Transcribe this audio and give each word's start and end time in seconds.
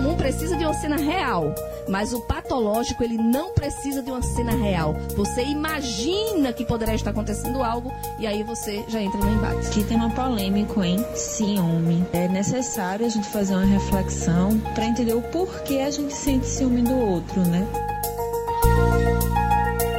comum 0.00 0.16
precisa 0.16 0.56
de 0.56 0.64
uma 0.64 0.72
cena 0.72 0.96
real, 0.96 1.54
mas 1.86 2.14
o 2.14 2.20
patológico 2.20 3.04
ele 3.04 3.18
não 3.18 3.50
precisa 3.50 4.02
de 4.02 4.10
uma 4.10 4.22
cena 4.22 4.52
real. 4.52 4.96
Você 5.14 5.42
imagina 5.42 6.54
que 6.54 6.64
poderá 6.64 6.94
estar 6.94 7.10
acontecendo 7.10 7.62
algo 7.62 7.92
e 8.18 8.26
aí 8.26 8.42
você 8.42 8.82
já 8.88 9.02
entra 9.02 9.20
no 9.20 9.30
embate. 9.30 9.66
Aqui 9.66 9.84
tem 9.84 9.98
uma 9.98 10.08
polêmica 10.08 10.86
em 10.86 11.04
ciúme. 11.14 12.02
É 12.14 12.28
necessário 12.28 13.04
a 13.04 13.08
gente 13.10 13.28
fazer 13.28 13.54
uma 13.54 13.66
reflexão 13.66 14.58
para 14.74 14.86
entender 14.86 15.12
o 15.12 15.20
porquê 15.20 15.80
a 15.80 15.90
gente 15.90 16.14
sente 16.14 16.46
ciúme 16.46 16.80
do 16.80 16.98
outro, 16.98 17.42
né? 17.42 17.66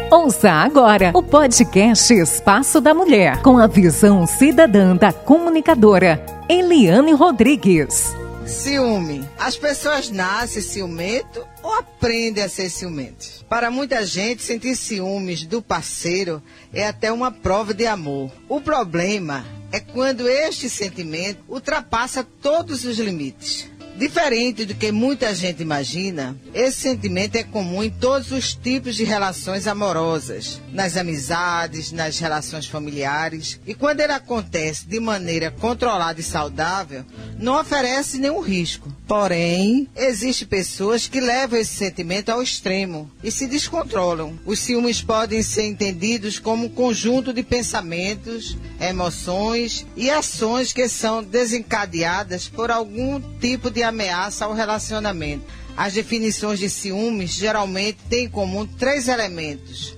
Ouça 0.09 0.49
agora 0.49 1.11
o 1.13 1.21
podcast 1.21 2.11
Espaço 2.11 2.81
da 2.81 2.93
Mulher, 2.93 3.41
com 3.43 3.57
a 3.59 3.67
visão 3.67 4.25
cidadã 4.25 4.95
da 4.95 5.13
comunicadora 5.13 6.25
Eliane 6.49 7.13
Rodrigues. 7.13 8.20
Ciúme. 8.51 9.27
As 9.39 9.55
pessoas 9.55 10.09
nascem 10.09 10.61
ciumento 10.61 11.47
ou 11.63 11.73
aprendem 11.73 12.43
a 12.43 12.49
ser 12.49 12.69
ciumentos? 12.69 13.45
Para 13.47 13.71
muita 13.71 14.05
gente, 14.05 14.43
sentir 14.43 14.75
ciúmes 14.75 15.45
do 15.45 15.61
parceiro 15.61 16.43
é 16.73 16.85
até 16.85 17.11
uma 17.13 17.31
prova 17.31 17.73
de 17.73 17.87
amor. 17.87 18.29
O 18.49 18.59
problema 18.59 19.45
é 19.71 19.79
quando 19.79 20.27
este 20.27 20.69
sentimento 20.69 21.41
ultrapassa 21.47 22.27
todos 22.41 22.83
os 22.83 22.99
limites. 22.99 23.70
Diferente 23.97 24.65
do 24.65 24.73
que 24.73 24.91
muita 24.91 25.35
gente 25.35 25.61
imagina, 25.61 26.35
esse 26.53 26.81
sentimento 26.81 27.35
é 27.35 27.43
comum 27.43 27.83
em 27.83 27.89
todos 27.89 28.31
os 28.31 28.55
tipos 28.55 28.95
de 28.95 29.03
relações 29.03 29.67
amorosas, 29.67 30.59
nas 30.71 30.97
amizades, 30.97 31.91
nas 31.91 32.17
relações 32.17 32.65
familiares, 32.65 33.59
e 33.67 33.75
quando 33.75 33.99
ele 33.99 34.13
acontece 34.13 34.87
de 34.87 34.99
maneira 34.99 35.51
controlada 35.51 36.19
e 36.19 36.23
saudável, 36.23 37.05
não 37.37 37.59
oferece 37.59 38.17
nenhum 38.17 38.41
risco. 38.41 38.91
Porém, 39.11 39.89
existem 39.93 40.47
pessoas 40.47 41.05
que 41.05 41.19
levam 41.19 41.59
esse 41.59 41.73
sentimento 41.73 42.29
ao 42.29 42.41
extremo 42.41 43.11
e 43.21 43.29
se 43.29 43.45
descontrolam. 43.45 44.39
Os 44.45 44.59
ciúmes 44.59 45.01
podem 45.01 45.43
ser 45.43 45.63
entendidos 45.63 46.39
como 46.39 46.67
um 46.67 46.69
conjunto 46.69 47.33
de 47.33 47.43
pensamentos, 47.43 48.57
emoções 48.79 49.85
e 49.97 50.09
ações 50.09 50.71
que 50.71 50.87
são 50.87 51.21
desencadeadas 51.21 52.47
por 52.47 52.71
algum 52.71 53.19
tipo 53.37 53.69
de 53.69 53.83
ameaça 53.83 54.45
ao 54.45 54.53
relacionamento. 54.53 55.43
As 55.75 55.91
definições 55.91 56.59
de 56.59 56.69
ciúmes 56.69 57.33
geralmente 57.33 57.97
têm 58.09 58.27
em 58.27 58.29
comum 58.29 58.65
três 58.65 59.09
elementos: 59.09 59.93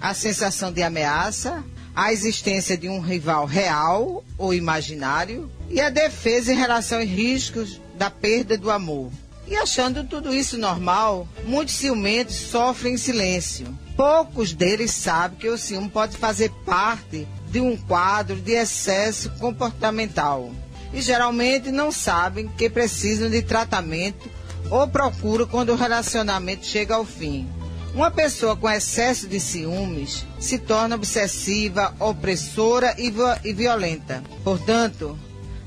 a 0.00 0.12
sensação 0.12 0.72
de 0.72 0.82
ameaça, 0.82 1.64
a 1.94 2.12
existência 2.12 2.76
de 2.76 2.88
um 2.88 2.98
rival 2.98 3.46
real 3.46 4.24
ou 4.36 4.52
imaginário 4.52 5.48
e 5.70 5.80
a 5.80 5.88
defesa 5.88 6.52
em 6.52 6.56
relação 6.56 6.98
aos 6.98 7.08
riscos 7.08 7.85
da 7.96 8.10
perda 8.10 8.56
do 8.56 8.70
amor. 8.70 9.10
E 9.48 9.54
achando 9.56 10.04
tudo 10.04 10.34
isso 10.34 10.58
normal, 10.58 11.28
muitos 11.44 11.74
ciumentos 11.74 12.34
sofrem 12.34 12.94
em 12.94 12.98
silêncio. 12.98 13.66
Poucos 13.96 14.52
deles 14.52 14.90
sabem 14.90 15.38
que 15.38 15.48
o 15.48 15.56
ciúme 15.56 15.88
pode 15.88 16.16
fazer 16.16 16.50
parte 16.64 17.26
de 17.50 17.60
um 17.60 17.76
quadro 17.76 18.36
de 18.36 18.52
excesso 18.52 19.30
comportamental. 19.38 20.50
E 20.92 21.00
geralmente 21.00 21.70
não 21.70 21.92
sabem 21.92 22.48
que 22.48 22.68
precisam 22.68 23.30
de 23.30 23.40
tratamento 23.40 24.28
ou 24.70 24.88
procuram 24.88 25.46
quando 25.46 25.70
o 25.70 25.76
relacionamento 25.76 26.66
chega 26.66 26.96
ao 26.96 27.04
fim. 27.04 27.48
Uma 27.94 28.10
pessoa 28.10 28.56
com 28.56 28.68
excesso 28.68 29.26
de 29.26 29.40
ciúmes 29.40 30.26
se 30.38 30.58
torna 30.58 30.96
obsessiva, 30.96 31.94
opressora 31.98 32.94
e 32.98 33.52
violenta. 33.52 34.22
Portanto, 34.44 35.18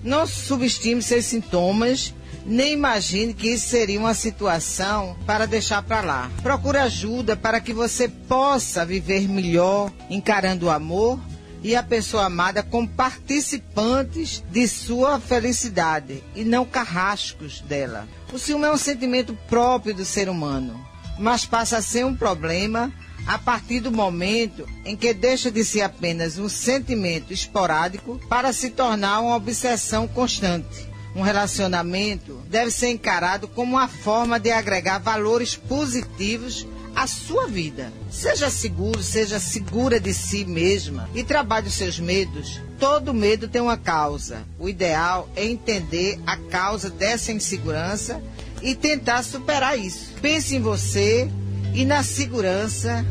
não 0.04 0.28
subestime 0.28 1.02
seus 1.02 1.26
sintomas 1.26 2.14
nem 2.50 2.74
imagine 2.74 3.32
que 3.32 3.48
isso 3.48 3.70
seria 3.70 4.00
uma 4.00 4.16
situação 4.16 5.16
para 5.26 5.46
deixar 5.46 5.84
para 5.84 6.02
lá. 6.02 6.32
Procure 6.42 6.80
ajuda 6.80 7.36
para 7.36 7.62
que 7.62 7.72
você 7.72 8.10
possa 8.10 8.84
viver 8.84 9.30
melhor, 9.30 9.92
encarando 10.10 10.66
o 10.66 10.70
amor 10.72 11.20
e 11.64 11.76
a 11.76 11.84
pessoa 11.84 12.26
amada 12.26 12.64
como 12.64 12.88
participantes 12.88 14.44
de 14.50 14.68
sua 14.68 15.20
felicidade 15.20 16.24
e 16.36 16.44
não 16.44 16.66
carrascos 16.66 17.62
dela. 17.62 18.08
O 18.34 18.40
ciúme 18.40 18.66
é 18.66 18.72
um 18.72 18.78
sentimento 18.78 19.38
próprio 19.48 19.94
do 19.94 20.04
ser 20.04 20.28
humano, 20.28 20.84
mas 21.20 21.46
passa 21.46 21.78
a 21.78 21.82
ser 21.84 22.04
um 22.04 22.16
problema 22.16 22.92
a 23.28 23.38
partir 23.38 23.80
do 23.80 23.92
momento 23.92 24.66
em 24.84 24.96
que 24.96 25.14
deixa 25.14 25.52
de 25.52 25.64
ser 25.64 25.82
apenas 25.82 26.40
um 26.40 26.50
sentimento 26.50 27.32
esporádico 27.32 28.20
para 28.28 28.52
se 28.52 28.72
tornar 28.72 29.20
uma 29.20 29.36
obsessão 29.36 30.08
constante 30.08 30.89
um 31.16 31.22
relacionamento 31.22 32.42
deve 32.50 32.72
ser 32.72 32.90
encarado 32.90 33.48
como 33.48 33.76
uma 33.76 33.88
forma 33.88 34.40
de 34.40 34.52
agregar 34.52 35.00
valores 35.00 35.56
positivos 35.56 36.68
à 36.96 37.08
sua 37.08 37.48
vida. 37.48 37.92
Seja 38.12 38.50
seguro, 38.50 39.02
seja 39.02 39.40
segura 39.40 40.00
de 40.00 40.14
si 40.14 40.46
mesma 40.46 41.10
e 41.14 41.24
trabalhe 41.24 41.68
os 41.68 41.74
seus 41.74 42.00
medos. 42.00 42.62
Todo 42.80 43.14
medo 43.14 43.48
tem 43.48 43.62
uma 43.62 43.78
causa. 43.78 44.44
O 44.58 44.70
ideal 44.70 45.30
é 45.36 45.46
entender 45.46 46.20
a 46.26 46.38
causa 46.38 46.90
dessa 46.90 47.32
insegurança 47.32 48.22
e 48.62 48.76
tentar 48.76 49.24
superar 49.24 49.78
isso. 49.78 50.14
Pense 50.22 50.56
em 50.56 50.62
você 50.62 51.30
e 51.74 51.86
na 51.86 52.04
segurança 52.04 53.06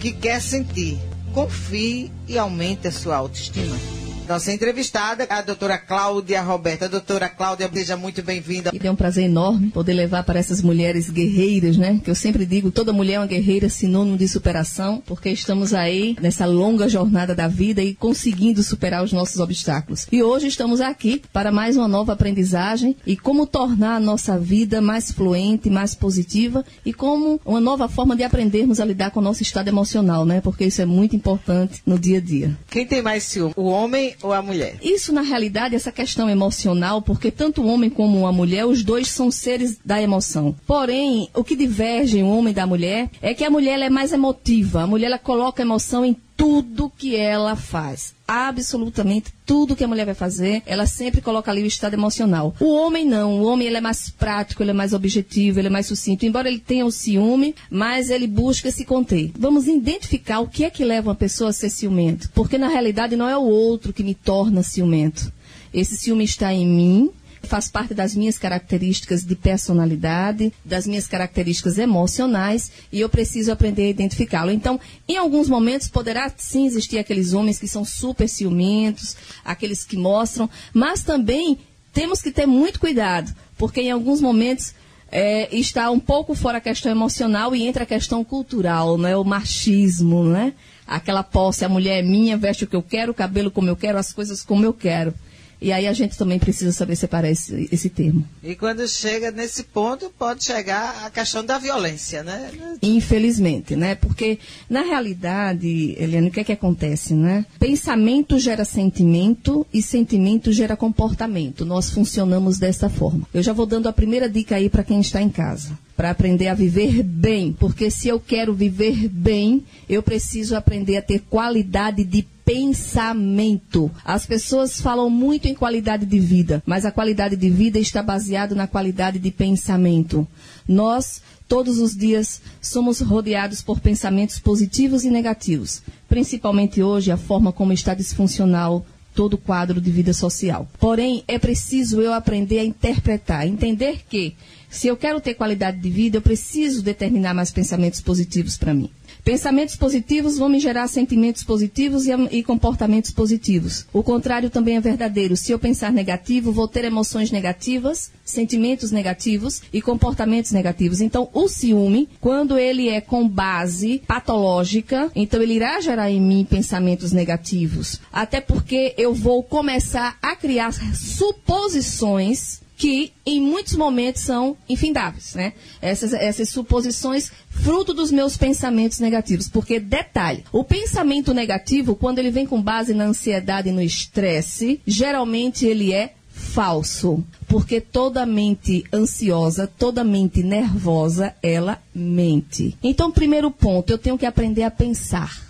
que 0.00 0.12
quer 0.12 0.40
sentir. 0.40 0.98
Confie 1.32 2.10
e 2.26 2.38
aumente 2.38 2.88
a 2.88 2.92
sua 2.92 3.16
autoestima. 3.16 3.95
Nossa 4.28 4.52
entrevistada, 4.52 5.24
a 5.30 5.40
doutora 5.40 5.78
Cláudia 5.78 6.42
Roberta. 6.42 6.88
Doutora 6.88 7.28
Cláudia, 7.28 7.70
seja 7.72 7.96
muito 7.96 8.24
bem-vinda. 8.24 8.72
E 8.74 8.78
tem 8.78 8.90
um 8.90 8.96
prazer 8.96 9.24
enorme 9.24 9.70
poder 9.70 9.92
levar 9.92 10.24
para 10.24 10.36
essas 10.36 10.60
mulheres 10.60 11.08
guerreiras, 11.08 11.76
né? 11.76 12.00
Que 12.02 12.10
eu 12.10 12.14
sempre 12.14 12.44
digo, 12.44 12.72
toda 12.72 12.92
mulher 12.92 13.14
é 13.14 13.18
uma 13.20 13.26
guerreira, 13.26 13.68
sinônimo 13.68 14.16
de 14.16 14.26
superação, 14.26 15.00
porque 15.06 15.30
estamos 15.30 15.72
aí 15.72 16.16
nessa 16.20 16.44
longa 16.44 16.88
jornada 16.88 17.36
da 17.36 17.46
vida 17.46 17.80
e 17.80 17.94
conseguindo 17.94 18.64
superar 18.64 19.04
os 19.04 19.12
nossos 19.12 19.38
obstáculos. 19.38 20.08
E 20.10 20.20
hoje 20.24 20.48
estamos 20.48 20.80
aqui 20.80 21.22
para 21.32 21.52
mais 21.52 21.76
uma 21.76 21.86
nova 21.86 22.12
aprendizagem 22.12 22.96
e 23.06 23.16
como 23.16 23.46
tornar 23.46 23.94
a 23.94 24.00
nossa 24.00 24.36
vida 24.36 24.80
mais 24.80 25.12
fluente, 25.12 25.70
mais 25.70 25.94
positiva 25.94 26.64
e 26.84 26.92
como 26.92 27.40
uma 27.44 27.60
nova 27.60 27.88
forma 27.88 28.16
de 28.16 28.24
aprendermos 28.24 28.80
a 28.80 28.84
lidar 28.84 29.12
com 29.12 29.20
o 29.20 29.22
nosso 29.22 29.42
estado 29.42 29.68
emocional, 29.68 30.24
né? 30.24 30.40
Porque 30.40 30.64
isso 30.64 30.82
é 30.82 30.86
muito 30.86 31.14
importante 31.14 31.80
no 31.86 31.96
dia 31.96 32.18
a 32.18 32.20
dia. 32.20 32.58
Quem 32.68 32.84
tem 32.84 33.00
mais 33.00 33.22
ciúme, 33.22 33.54
o 33.56 33.66
homem 33.66 34.15
ou 34.22 34.32
a 34.32 34.42
mulher? 34.42 34.76
Isso, 34.82 35.12
na 35.12 35.22
realidade, 35.22 35.74
essa 35.74 35.92
questão 35.92 36.28
emocional, 36.28 37.02
porque 37.02 37.30
tanto 37.30 37.62
o 37.62 37.66
homem 37.66 37.90
como 37.90 38.26
a 38.26 38.32
mulher, 38.32 38.64
os 38.66 38.82
dois 38.82 39.08
são 39.08 39.30
seres 39.30 39.78
da 39.84 40.00
emoção. 40.00 40.54
Porém, 40.66 41.28
o 41.34 41.44
que 41.44 41.56
diverge 41.56 42.22
o 42.22 42.28
homem 42.28 42.52
da 42.52 42.66
mulher 42.66 43.10
é 43.20 43.34
que 43.34 43.44
a 43.44 43.50
mulher 43.50 43.80
é 43.80 43.90
mais 43.90 44.12
emotiva. 44.12 44.82
A 44.82 44.86
mulher 44.86 45.06
ela 45.06 45.18
coloca 45.18 45.62
emoção 45.62 46.04
em 46.04 46.16
tudo 46.36 46.92
que 46.96 47.16
ela 47.16 47.56
faz. 47.56 48.14
Absolutamente 48.28 49.32
tudo 49.46 49.76
que 49.76 49.84
a 49.84 49.88
mulher 49.88 50.04
vai 50.04 50.14
fazer, 50.14 50.62
ela 50.66 50.86
sempre 50.86 51.20
coloca 51.20 51.50
ali 51.50 51.62
o 51.62 51.66
estado 51.66 51.94
emocional. 51.94 52.54
O 52.60 52.74
homem 52.74 53.04
não. 53.04 53.40
O 53.40 53.44
homem 53.44 53.66
ele 53.66 53.76
é 53.76 53.80
mais 53.80 54.10
prático, 54.10 54.62
ele 54.62 54.70
é 54.70 54.74
mais 54.74 54.92
objetivo, 54.92 55.58
ele 55.58 55.68
é 55.68 55.70
mais 55.70 55.86
sucinto. 55.86 56.26
Embora 56.26 56.48
ele 56.48 56.58
tenha 56.58 56.84
o 56.84 56.90
ciúme, 56.90 57.54
mas 57.70 58.10
ele 58.10 58.26
busca 58.26 58.70
se 58.70 58.84
conter. 58.84 59.30
Vamos 59.38 59.66
identificar 59.66 60.40
o 60.40 60.48
que 60.48 60.64
é 60.64 60.70
que 60.70 60.84
leva 60.84 61.10
uma 61.10 61.14
pessoa 61.14 61.50
a 61.50 61.52
ser 61.52 61.70
ciumento. 61.70 62.28
Porque 62.34 62.58
na 62.58 62.68
realidade 62.68 63.16
não 63.16 63.28
é 63.28 63.36
o 63.36 63.44
outro 63.44 63.92
que 63.92 64.02
me 64.02 64.14
torna 64.14 64.62
ciumento. 64.62 65.32
Esse 65.72 65.96
ciúme 65.96 66.24
está 66.24 66.52
em 66.52 66.66
mim, 66.66 67.10
faz 67.42 67.68
parte 67.68 67.94
das 67.94 68.14
minhas 68.14 68.38
características 68.38 69.24
de 69.24 69.34
personalidade, 69.34 70.52
das 70.64 70.86
minhas 70.86 71.06
características 71.06 71.78
emocionais 71.78 72.70
e 72.92 73.00
eu 73.00 73.08
preciso 73.08 73.52
aprender 73.52 73.84
a 73.84 73.90
identificá-lo. 73.90 74.50
Então, 74.50 74.80
em 75.08 75.16
alguns 75.16 75.48
momentos 75.48 75.88
poderá 75.88 76.30
sim 76.36 76.66
existir 76.66 76.98
aqueles 76.98 77.32
homens 77.32 77.58
que 77.58 77.68
são 77.68 77.84
super 77.84 78.28
ciumentos, 78.28 79.16
aqueles 79.44 79.84
que 79.84 79.96
mostram, 79.96 80.48
mas 80.72 81.02
também 81.02 81.58
temos 81.92 82.20
que 82.20 82.30
ter 82.30 82.46
muito 82.46 82.80
cuidado, 82.80 83.34
porque 83.56 83.80
em 83.80 83.90
alguns 83.90 84.20
momentos 84.20 84.74
é, 85.10 85.54
está 85.56 85.90
um 85.90 86.00
pouco 86.00 86.34
fora 86.34 86.58
a 86.58 86.60
questão 86.60 86.90
emocional 86.90 87.54
e 87.54 87.66
entra 87.66 87.84
a 87.84 87.86
questão 87.86 88.24
cultural, 88.24 88.98
né? 88.98 89.16
o 89.16 89.24
machismo, 89.24 90.24
né? 90.24 90.52
aquela 90.86 91.22
posse, 91.22 91.64
a 91.64 91.68
mulher 91.68 91.98
é 91.98 92.02
minha, 92.02 92.36
veste 92.36 92.64
o 92.64 92.66
que 92.66 92.76
eu 92.76 92.82
quero, 92.82 93.12
o 93.12 93.14
cabelo 93.14 93.50
como 93.50 93.68
eu 93.68 93.76
quero, 93.76 93.98
as 93.98 94.12
coisas 94.12 94.42
como 94.42 94.64
eu 94.64 94.72
quero. 94.72 95.12
E 95.60 95.72
aí 95.72 95.86
a 95.86 95.92
gente 95.92 96.18
também 96.18 96.38
precisa 96.38 96.72
saber 96.72 96.96
separar 96.96 97.30
esse, 97.30 97.68
esse 97.72 97.88
termo. 97.88 98.26
E 98.42 98.54
quando 98.54 98.86
chega 98.86 99.30
nesse 99.30 99.62
ponto, 99.64 100.12
pode 100.18 100.44
chegar 100.44 101.04
a 101.04 101.10
questão 101.10 101.44
da 101.44 101.58
violência, 101.58 102.22
né? 102.22 102.50
Infelizmente, 102.82 103.74
né? 103.74 103.94
Porque, 103.94 104.38
na 104.68 104.82
realidade, 104.82 105.96
Eliane, 105.98 106.28
o 106.28 106.30
que 106.30 106.40
é 106.40 106.44
que 106.44 106.52
acontece, 106.52 107.14
né? 107.14 107.46
Pensamento 107.58 108.38
gera 108.38 108.64
sentimento 108.64 109.66
e 109.72 109.80
sentimento 109.80 110.52
gera 110.52 110.76
comportamento. 110.76 111.64
Nós 111.64 111.90
funcionamos 111.90 112.58
dessa 112.58 112.88
forma. 112.88 113.26
Eu 113.32 113.42
já 113.42 113.52
vou 113.52 113.66
dando 113.66 113.88
a 113.88 113.92
primeira 113.92 114.28
dica 114.28 114.56
aí 114.56 114.68
para 114.68 114.84
quem 114.84 115.00
está 115.00 115.22
em 115.22 115.30
casa. 115.30 115.78
Para 115.96 116.10
aprender 116.10 116.48
a 116.48 116.54
viver 116.54 117.02
bem, 117.02 117.52
porque 117.58 117.90
se 117.90 118.08
eu 118.08 118.20
quero 118.20 118.52
viver 118.52 119.08
bem, 119.08 119.64
eu 119.88 120.02
preciso 120.02 120.54
aprender 120.54 120.96
a 120.96 121.02
ter 121.02 121.20
qualidade 121.20 122.04
de 122.04 122.22
pensamento. 122.44 123.90
As 124.04 124.26
pessoas 124.26 124.80
falam 124.80 125.08
muito 125.08 125.48
em 125.48 125.54
qualidade 125.54 126.04
de 126.04 126.20
vida, 126.20 126.62
mas 126.66 126.84
a 126.84 126.92
qualidade 126.92 127.34
de 127.34 127.50
vida 127.50 127.78
está 127.78 128.02
baseada 128.02 128.54
na 128.54 128.66
qualidade 128.66 129.18
de 129.18 129.30
pensamento. 129.30 130.26
Nós 130.68 131.22
todos 131.48 131.78
os 131.78 131.96
dias 131.96 132.40
somos 132.60 133.00
rodeados 133.00 133.62
por 133.62 133.80
pensamentos 133.80 134.38
positivos 134.38 135.04
e 135.04 135.10
negativos, 135.10 135.82
principalmente 136.08 136.82
hoje 136.82 137.10
a 137.10 137.16
forma 137.16 137.52
como 137.52 137.72
está 137.72 137.94
disfuncional 137.94 138.84
todo 139.16 139.34
o 139.34 139.38
quadro 139.38 139.80
de 139.80 139.90
vida 139.90 140.12
social. 140.12 140.68
Porém, 140.78 141.24
é 141.26 141.38
preciso 141.38 142.02
eu 142.02 142.12
aprender 142.12 142.58
a 142.58 142.64
interpretar, 142.64 143.48
entender 143.48 144.04
que 144.08 144.36
se 144.68 144.86
eu 144.86 144.96
quero 144.96 145.20
ter 145.22 145.32
qualidade 145.32 145.80
de 145.80 145.88
vida, 145.88 146.18
eu 146.18 146.22
preciso 146.22 146.82
determinar 146.82 147.32
mais 147.32 147.50
pensamentos 147.50 148.02
positivos 148.02 148.58
para 148.58 148.74
mim. 148.74 148.90
Pensamentos 149.26 149.74
positivos 149.74 150.38
vão 150.38 150.48
me 150.48 150.60
gerar 150.60 150.86
sentimentos 150.86 151.42
positivos 151.42 152.06
e, 152.06 152.12
e, 152.30 152.44
comportamentos 152.44 153.10
positivos. 153.10 153.84
O 153.92 154.00
contrário 154.00 154.48
também 154.48 154.76
é 154.76 154.80
verdadeiro. 154.80 155.36
Se 155.36 155.50
eu 155.50 155.58
pensar 155.58 155.92
negativo, 155.92 156.52
vou 156.52 156.68
ter 156.68 156.84
emoções 156.84 157.32
negativas, 157.32 158.12
sentimentos 158.24 158.92
negativos 158.92 159.62
e 159.72 159.82
comportamentos 159.82 160.52
negativos. 160.52 161.00
Então, 161.00 161.28
o 161.34 161.48
ciúme, 161.48 162.08
quando 162.20 162.56
ele 162.56 162.88
é 162.88 163.00
com 163.00 163.28
base 163.28 164.00
patológica, 164.06 165.10
então 165.12 165.42
ele 165.42 165.54
irá 165.54 165.80
gerar 165.80 166.08
em 166.08 166.20
mim 166.20 166.46
pensamentos 166.48 167.10
negativos. 167.10 168.00
Até 168.12 168.40
porque 168.40 168.94
eu 168.96 169.12
vou 169.12 169.42
começar 169.42 170.16
a 170.22 170.36
criar 170.36 170.72
suposições 170.94 172.60
que 172.76 173.12
em 173.24 173.40
muitos 173.40 173.74
momentos 173.74 174.22
são 174.22 174.56
infindáveis, 174.68 175.34
né? 175.34 175.54
Essas, 175.80 176.12
essas 176.12 176.50
suposições 176.50 177.32
fruto 177.48 177.94
dos 177.94 178.10
meus 178.10 178.36
pensamentos 178.36 179.00
negativos. 179.00 179.48
Porque, 179.48 179.80
detalhe, 179.80 180.44
o 180.52 180.62
pensamento 180.62 181.32
negativo, 181.32 181.96
quando 181.96 182.18
ele 182.18 182.30
vem 182.30 182.46
com 182.46 182.60
base 182.60 182.92
na 182.92 183.04
ansiedade 183.04 183.70
e 183.70 183.72
no 183.72 183.80
estresse, 183.80 184.80
geralmente 184.86 185.64
ele 185.64 185.92
é 185.92 186.12
falso. 186.28 187.24
Porque 187.48 187.80
toda 187.80 188.26
mente 188.26 188.84
ansiosa, 188.92 189.66
toda 189.66 190.04
mente 190.04 190.42
nervosa, 190.42 191.34
ela 191.42 191.80
mente. 191.94 192.76
Então, 192.82 193.10
primeiro 193.10 193.50
ponto, 193.50 193.90
eu 193.90 193.98
tenho 193.98 194.18
que 194.18 194.26
aprender 194.26 194.64
a 194.64 194.70
pensar. 194.70 195.46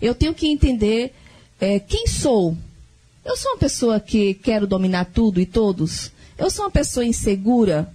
Eu 0.00 0.14
tenho 0.14 0.32
que 0.32 0.48
entender 0.48 1.12
é, 1.60 1.78
quem 1.78 2.06
sou. 2.06 2.56
Eu 3.22 3.36
sou 3.36 3.52
uma 3.52 3.58
pessoa 3.58 4.00
que 4.00 4.32
quero 4.32 4.66
dominar 4.66 5.04
tudo 5.04 5.38
e 5.38 5.44
todos. 5.44 6.10
Eu 6.40 6.48
sou 6.48 6.64
uma 6.64 6.70
pessoa 6.70 7.04
insegura. 7.04 7.92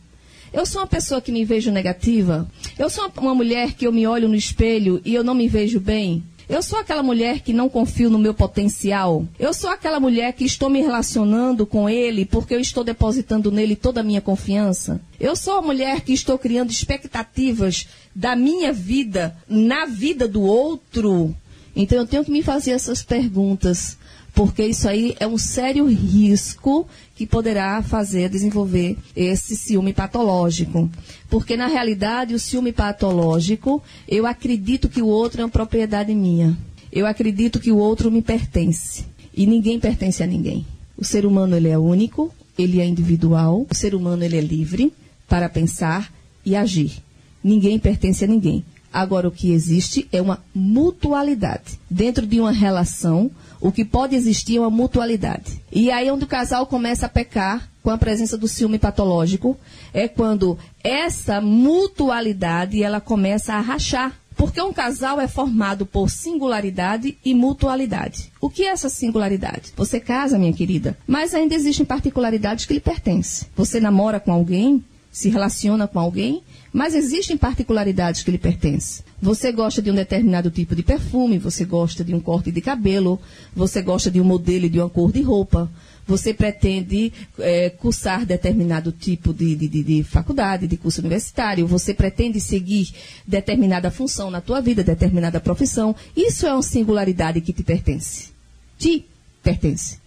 Eu 0.54 0.68
sou 0.68 0.80
uma 0.80 0.88
pessoa 0.88 1.20
que 1.20 1.32
me 1.32 1.44
vejo 1.44 1.72
negativa. 1.72 2.48
Eu 2.78 2.92
sou 2.92 3.12
uma 3.18 3.34
mulher 3.34 3.74
que 3.74 3.88
eu 3.88 3.92
me 3.92 4.06
olho 4.06 4.28
no 4.28 4.36
espelho 4.36 5.02
e 5.04 5.16
eu 5.16 5.24
não 5.24 5.34
me 5.34 5.48
vejo 5.48 5.80
bem. 5.80 6.24
Eu 6.48 6.62
sou 6.62 6.78
aquela 6.78 7.02
mulher 7.02 7.40
que 7.40 7.52
não 7.52 7.68
confio 7.68 8.08
no 8.08 8.20
meu 8.20 8.36
potencial. 8.36 9.26
Eu 9.40 9.52
sou 9.52 9.72
aquela 9.72 10.00
mulher 10.00 10.32
que 10.34 10.46
estou 10.46 10.70
me 10.70 10.80
relacionando 10.80 11.66
com 11.66 11.90
ele 11.90 12.24
porque 12.24 12.54
eu 12.54 12.60
estou 12.60 12.84
depositando 12.84 13.52
nele 13.52 13.76
toda 13.76 14.02
a 14.02 14.04
minha 14.04 14.22
confiança. 14.22 15.02
Eu 15.20 15.36
sou 15.36 15.56
a 15.56 15.62
mulher 15.64 16.02
que 16.02 16.14
estou 16.14 16.38
criando 16.38 16.70
expectativas 16.70 17.88
da 18.14 18.36
minha 18.36 18.72
vida 18.72 19.36
na 19.50 19.88
vida 19.88 20.28
do 20.28 20.44
outro. 20.44 21.36
Então 21.76 21.98
eu 21.98 22.06
tenho 22.06 22.24
que 22.24 22.32
me 22.32 22.44
fazer 22.44 22.72
essas 22.72 23.02
perguntas 23.02 23.98
porque 24.36 24.68
isso 24.68 24.90
aí 24.90 25.16
é 25.18 25.26
um 25.26 25.38
sério 25.38 25.86
risco 25.88 26.86
que 27.16 27.26
poderá 27.26 27.82
fazer 27.82 28.30
desenvolver 28.30 28.98
esse 29.16 29.56
ciúme 29.56 29.94
patológico. 29.94 30.90
Porque, 31.30 31.56
na 31.56 31.68
realidade, 31.68 32.34
o 32.34 32.40
ciúme 32.40 32.74
patológico, 32.74 33.82
eu 34.06 34.28
acredito 34.28 34.90
que 34.90 35.02
o 35.02 35.08
outro 35.08 35.40
é 35.40 35.46
uma 35.46 35.50
propriedade 35.50 36.14
minha. 36.14 36.58
Eu 36.92 37.08
acredito 37.08 37.62
que 37.62 37.72
o 37.72 37.78
outro 37.78 38.12
me 38.12 38.22
pertence. 38.22 39.06
E 39.34 39.48
ninguém 39.48 39.80
pertence 39.80 40.22
a 40.22 40.28
ninguém. 40.28 40.66
O 40.98 41.06
ser 41.06 41.26
humano 41.26 41.56
ele 41.56 41.70
é 41.70 41.78
único, 41.78 42.34
ele 42.58 42.82
é 42.82 42.86
individual, 42.86 43.66
o 43.70 43.76
ser 43.76 43.96
humano 43.96 44.24
ele 44.24 44.38
é 44.38 44.42
livre 44.42 44.92
para 45.30 45.48
pensar 45.48 46.12
e 46.46 46.58
agir. 46.58 47.02
Ninguém 47.42 47.80
pertence 47.80 48.26
a 48.26 48.28
ninguém. 48.28 48.66
Agora, 48.92 49.28
o 49.28 49.32
que 49.32 49.52
existe 49.52 50.08
é 50.12 50.22
uma 50.22 50.42
mutualidade. 50.54 51.80
Dentro 51.90 52.26
de 52.26 52.40
uma 52.40 52.52
relação, 52.52 53.30
o 53.60 53.72
que 53.72 53.86
pode 53.86 54.16
existir 54.16 54.58
é 54.58 54.60
uma 54.60 54.70
mutualidade. 54.70 55.62
E 55.72 55.92
aí, 55.92 56.10
onde 56.12 56.24
o 56.24 56.28
casal 56.28 56.66
começa 56.66 57.06
a 57.06 57.10
pecar 57.10 57.70
com 57.84 57.92
a 57.92 57.98
presença 57.98 58.38
do 58.38 58.48
ciúme 58.48 58.80
patológico, 58.80 59.58
é 59.94 60.08
quando 60.08 60.58
essa 60.84 61.40
mutualidade 61.40 62.82
ela 62.82 63.00
começa 63.00 63.54
a 63.54 63.62
rachar. 63.62 64.20
Porque 64.36 64.62
um 64.62 64.74
casal 64.74 65.22
é 65.22 65.30
formado 65.30 65.86
por 65.86 66.10
singularidade 66.10 67.18
e 67.24 67.34
mutualidade. 67.34 68.32
O 68.42 68.50
que 68.50 68.64
é 68.64 68.68
essa 68.68 68.90
singularidade? 68.90 69.72
Você 69.78 69.98
casa, 69.98 70.38
minha 70.38 70.52
querida, 70.52 70.98
mas 71.08 71.34
ainda 71.34 71.56
existem 71.56 71.86
particularidades 71.86 72.66
que 72.66 72.74
lhe 72.74 72.82
pertencem. 72.82 73.48
Você 73.56 73.80
namora 73.80 74.20
com 74.20 74.34
alguém, 74.34 74.84
se 75.16 75.30
relaciona 75.30 75.88
com 75.88 75.98
alguém, 75.98 76.44
mas 76.74 76.94
existem 76.94 77.38
particularidades 77.38 78.22
que 78.22 78.30
lhe 78.30 78.38
pertencem. 78.38 79.02
Você 79.22 79.50
gosta 79.50 79.82
de 79.82 79.90
um 79.90 79.96
determinado 79.96 80.52
tipo 80.52 80.76
de 80.76 80.84
perfume, 80.84 81.38
você 81.38 81.64
gosta 81.64 82.04
de 82.04 82.14
um 82.14 82.20
corte 82.20 82.52
de 82.52 82.60
cabelo, 82.60 83.18
você 83.56 83.82
gosta 83.82 84.12
de 84.12 84.20
um 84.20 84.26
modelo 84.26 84.66
e 84.66 84.70
de 84.70 84.78
uma 84.78 84.90
cor 84.90 85.14
de 85.14 85.22
roupa, 85.22 85.72
você 86.06 86.34
pretende 86.34 87.14
é, 87.40 87.70
cursar 87.70 88.26
determinado 88.26 88.92
tipo 88.92 89.34
de, 89.34 89.56
de, 89.56 89.70
de, 89.70 90.04
faculdade, 90.04 90.68
de 90.68 90.76
curso 90.76 91.00
universitário, 91.00 91.66
você 91.66 91.94
pretende 91.94 92.42
seguir 92.42 92.90
determinada 93.26 93.90
função 93.90 94.30
na 94.30 94.42
tua 94.42 94.60
vida, 94.60 94.84
determinada 94.84 95.40
profissão. 95.40 95.96
Isso 96.14 96.46
é 96.46 96.52
uma 96.52 96.62
singularidade 96.62 97.40
que 97.40 97.54
te 97.54 97.64
pertence. 97.64 98.32
Te 98.78 99.06
pertence. 99.42 99.98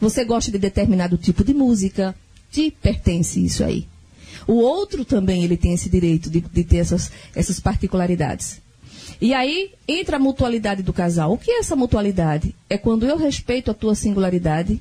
Você 0.00 0.24
gosta 0.24 0.50
de 0.50 0.58
determinado 0.58 1.16
tipo 1.16 1.44
de 1.44 1.54
música, 1.54 2.16
te 2.50 2.68
pertence 2.68 3.44
isso 3.44 3.62
aí. 3.62 3.86
O 4.46 4.54
outro 4.54 5.04
também 5.04 5.44
ele 5.44 5.56
tem 5.56 5.72
esse 5.72 5.88
direito 5.88 6.30
de, 6.30 6.40
de 6.40 6.64
ter 6.64 6.78
essas, 6.78 7.10
essas 7.34 7.60
particularidades. 7.60 8.60
E 9.20 9.32
aí 9.32 9.70
entra 9.88 10.16
a 10.16 10.20
mutualidade 10.20 10.82
do 10.82 10.92
casal. 10.92 11.32
O 11.32 11.38
que 11.38 11.50
é 11.50 11.58
essa 11.60 11.76
mutualidade? 11.76 12.54
É 12.68 12.76
quando 12.76 13.06
eu 13.06 13.16
respeito 13.16 13.70
a 13.70 13.74
tua 13.74 13.94
singularidade, 13.94 14.80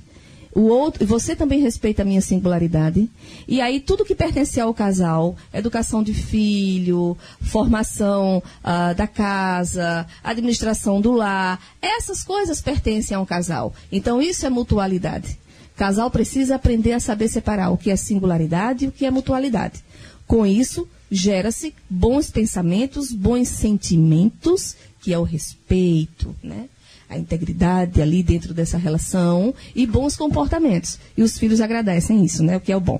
o 0.56 0.70
outro, 0.70 1.06
você 1.06 1.36
também 1.36 1.60
respeita 1.60 2.02
a 2.02 2.06
minha 2.06 2.22
singularidade. 2.22 3.10
E 3.46 3.60
aí 3.60 3.82
tudo 3.82 4.06
que 4.06 4.16
pertence 4.16 4.58
ao 4.60 4.74
casal, 4.74 5.36
educação 5.54 6.02
de 6.02 6.14
filho, 6.14 7.18
formação 7.42 8.42
uh, 8.64 8.96
da 8.96 9.06
casa, 9.06 10.08
administração 10.24 11.02
do 11.02 11.12
lar, 11.12 11.60
essas 11.82 12.24
coisas 12.24 12.62
pertencem 12.62 13.16
ao 13.16 13.26
casal. 13.26 13.74
Então 13.92 14.22
isso 14.22 14.46
é 14.46 14.50
mutualidade. 14.50 15.38
Casal 15.76 16.10
precisa 16.10 16.56
aprender 16.56 16.94
a 16.94 17.00
saber 17.00 17.28
separar 17.28 17.70
o 17.70 17.78
que 17.78 17.92
é 17.92 17.96
singularidade 17.96 18.86
e 18.86 18.88
o 18.88 18.92
que 18.92 19.06
é 19.06 19.12
mutualidade. 19.12 19.84
Com 20.26 20.46
isso, 20.46 20.88
gera-se 21.12 21.74
bons 21.90 22.32
pensamentos, 22.32 23.12
bons 23.12 23.50
sentimentos, 23.50 24.76
que 25.02 25.14
é 25.14 25.20
o 25.20 25.24
respeito, 25.24 26.36
né? 26.42 26.66
a 27.08 27.18
integridade 27.18 28.02
ali 28.02 28.24
dentro 28.24 28.54
dessa 28.54 28.78
relação 28.78 29.54
e 29.76 29.86
bons 29.86 30.16
comportamentos. 30.16 30.98
E 31.16 31.22
os 31.22 31.38
filhos 31.38 31.62
agradecem 31.62 32.26
isso, 32.26 32.42
né? 32.42 32.58
O 32.58 32.60
que 32.60 32.72
é 32.72 32.78
o 32.78 32.82
bom. 32.82 33.00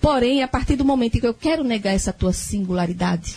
Porém, 0.00 0.42
a 0.42 0.48
partir 0.48 0.76
do 0.76 0.84
momento 0.84 1.16
em 1.16 1.20
que 1.20 1.26
eu 1.26 1.34
quero 1.34 1.64
negar 1.64 1.94
essa 1.94 2.12
tua 2.12 2.32
singularidade, 2.32 3.36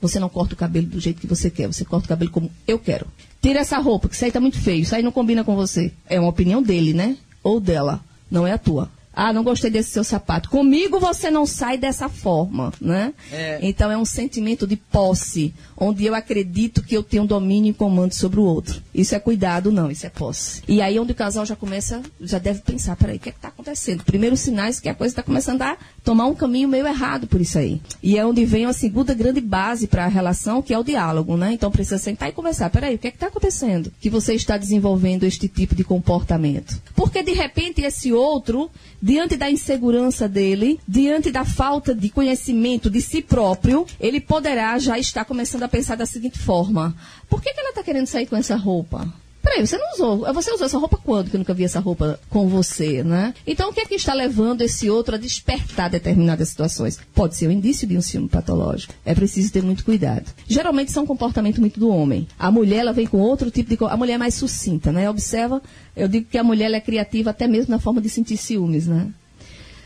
você 0.00 0.18
não 0.20 0.28
corta 0.28 0.54
o 0.54 0.56
cabelo 0.56 0.86
do 0.86 1.00
jeito 1.00 1.20
que 1.20 1.26
você 1.26 1.50
quer, 1.50 1.66
você 1.66 1.84
corta 1.84 2.06
o 2.06 2.08
cabelo 2.08 2.30
como 2.30 2.50
eu 2.66 2.78
quero. 2.78 3.06
Tira 3.42 3.60
essa 3.60 3.78
roupa, 3.78 4.08
que 4.08 4.14
isso 4.14 4.24
aí 4.24 4.32
tá 4.32 4.40
muito 4.40 4.58
feio, 4.60 4.82
isso 4.82 4.94
aí 4.94 5.02
não 5.02 5.12
combina 5.12 5.42
com 5.42 5.56
você. 5.56 5.92
É 6.06 6.20
uma 6.20 6.28
opinião 6.28 6.62
dele, 6.62 6.94
né? 6.94 7.16
Ou 7.42 7.58
dela 7.58 8.04
não 8.30 8.46
é 8.46 8.52
a 8.52 8.58
tua. 8.58 8.88
Ah, 9.22 9.34
não 9.34 9.44
gostei 9.44 9.70
desse 9.70 9.90
seu 9.90 10.02
sapato. 10.02 10.48
Comigo 10.48 10.98
você 10.98 11.30
não 11.30 11.44
sai 11.44 11.76
dessa 11.76 12.08
forma, 12.08 12.72
né? 12.80 13.12
É. 13.30 13.58
Então 13.60 13.90
é 13.90 13.98
um 13.98 14.04
sentimento 14.06 14.66
de 14.66 14.76
posse, 14.76 15.52
onde 15.76 16.06
eu 16.06 16.14
acredito 16.14 16.82
que 16.82 16.96
eu 16.96 17.02
tenho 17.02 17.26
domínio 17.26 17.70
e 17.70 17.74
comando 17.74 18.14
sobre 18.14 18.40
o 18.40 18.44
outro. 18.44 18.80
Isso 18.94 19.14
é 19.14 19.18
cuidado, 19.18 19.70
não, 19.70 19.90
isso 19.90 20.06
é 20.06 20.08
posse. 20.08 20.62
E 20.66 20.80
aí 20.80 20.98
onde 20.98 21.12
o 21.12 21.14
casal 21.14 21.44
já 21.44 21.54
começa, 21.54 22.00
já 22.18 22.38
deve 22.38 22.62
pensar, 22.62 22.96
peraí, 22.96 23.18
o 23.18 23.20
que 23.20 23.28
é 23.28 23.32
está 23.32 23.48
acontecendo? 23.48 24.04
Primeiros 24.04 24.40
sinais 24.40 24.80
que 24.80 24.88
a 24.88 24.94
coisa 24.94 25.12
está 25.12 25.22
começando 25.22 25.60
a 25.60 25.76
tomar 26.02 26.24
um 26.24 26.34
caminho 26.34 26.66
meio 26.66 26.86
errado 26.86 27.26
por 27.26 27.42
isso 27.42 27.58
aí. 27.58 27.78
E 28.02 28.16
é 28.16 28.24
onde 28.24 28.46
vem 28.46 28.64
a 28.64 28.72
segunda 28.72 29.12
grande 29.12 29.42
base 29.42 29.86
para 29.86 30.06
a 30.06 30.08
relação, 30.08 30.62
que 30.62 30.72
é 30.72 30.78
o 30.78 30.82
diálogo, 30.82 31.36
né? 31.36 31.52
Então 31.52 31.70
precisa 31.70 31.98
sentar 31.98 32.30
e 32.30 32.32
conversar. 32.32 32.70
Peraí, 32.70 32.94
o 32.94 32.98
que 32.98 33.08
é 33.08 33.10
está 33.10 33.26
acontecendo? 33.26 33.92
Que 34.00 34.08
você 34.08 34.32
está 34.32 34.56
desenvolvendo 34.56 35.24
este 35.24 35.46
tipo 35.46 35.74
de 35.74 35.84
comportamento. 35.84 36.80
Porque 36.94 37.22
de 37.22 37.32
repente 37.32 37.82
esse 37.82 38.14
outro 38.14 38.70
diante 39.10 39.36
da 39.36 39.50
insegurança 39.50 40.28
dele, 40.28 40.78
diante 40.86 41.32
da 41.32 41.44
falta 41.44 41.92
de 41.92 42.10
conhecimento 42.10 42.88
de 42.88 43.00
si 43.00 43.20
próprio, 43.20 43.84
ele 43.98 44.20
poderá 44.20 44.78
já 44.78 45.00
estar 45.00 45.24
começando 45.24 45.64
a 45.64 45.68
pensar 45.68 45.96
da 45.96 46.06
seguinte 46.06 46.38
forma: 46.38 46.94
por 47.28 47.42
que, 47.42 47.52
que 47.52 47.58
ela 47.58 47.70
está 47.70 47.82
querendo 47.82 48.06
sair 48.06 48.26
com 48.26 48.36
essa 48.36 48.54
roupa? 48.54 49.12
Peraí, 49.42 49.66
você 49.66 49.78
não 49.78 49.92
usou, 49.94 50.32
você 50.32 50.52
usou 50.52 50.66
essa 50.66 50.78
roupa 50.78 50.98
quando? 51.02 51.30
Que 51.30 51.36
eu 51.36 51.38
nunca 51.38 51.54
vi 51.54 51.64
essa 51.64 51.80
roupa 51.80 52.20
com 52.28 52.48
você, 52.48 53.02
né? 53.02 53.34
Então, 53.46 53.70
o 53.70 53.72
que 53.72 53.80
é 53.80 53.84
que 53.84 53.94
está 53.94 54.12
levando 54.14 54.62
esse 54.62 54.90
outro 54.90 55.14
a 55.14 55.18
despertar 55.18 55.90
determinadas 55.90 56.48
situações? 56.48 56.98
Pode 57.14 57.36
ser 57.36 57.48
um 57.48 57.50
indício 57.50 57.86
de 57.86 57.96
um 57.96 58.00
ciúme 58.00 58.28
patológico. 58.28 58.94
É 59.04 59.14
preciso 59.14 59.52
ter 59.52 59.62
muito 59.62 59.84
cuidado. 59.84 60.30
Geralmente, 60.46 60.92
são 60.92 61.06
comportamento 61.06 61.60
muito 61.60 61.80
do 61.80 61.88
homem. 61.88 62.28
A 62.38 62.50
mulher, 62.50 62.78
ela 62.80 62.92
vem 62.92 63.06
com 63.06 63.18
outro 63.18 63.50
tipo 63.50 63.74
de... 63.74 63.84
A 63.84 63.96
mulher 63.96 64.14
é 64.14 64.18
mais 64.18 64.34
sucinta, 64.34 64.92
né? 64.92 65.08
Observa, 65.08 65.62
eu 65.96 66.08
digo 66.08 66.26
que 66.30 66.38
a 66.38 66.44
mulher 66.44 66.70
é 66.72 66.80
criativa 66.80 67.30
até 67.30 67.46
mesmo 67.46 67.70
na 67.70 67.78
forma 67.78 68.00
de 68.00 68.08
sentir 68.08 68.36
ciúmes, 68.36 68.86
né? 68.86 69.08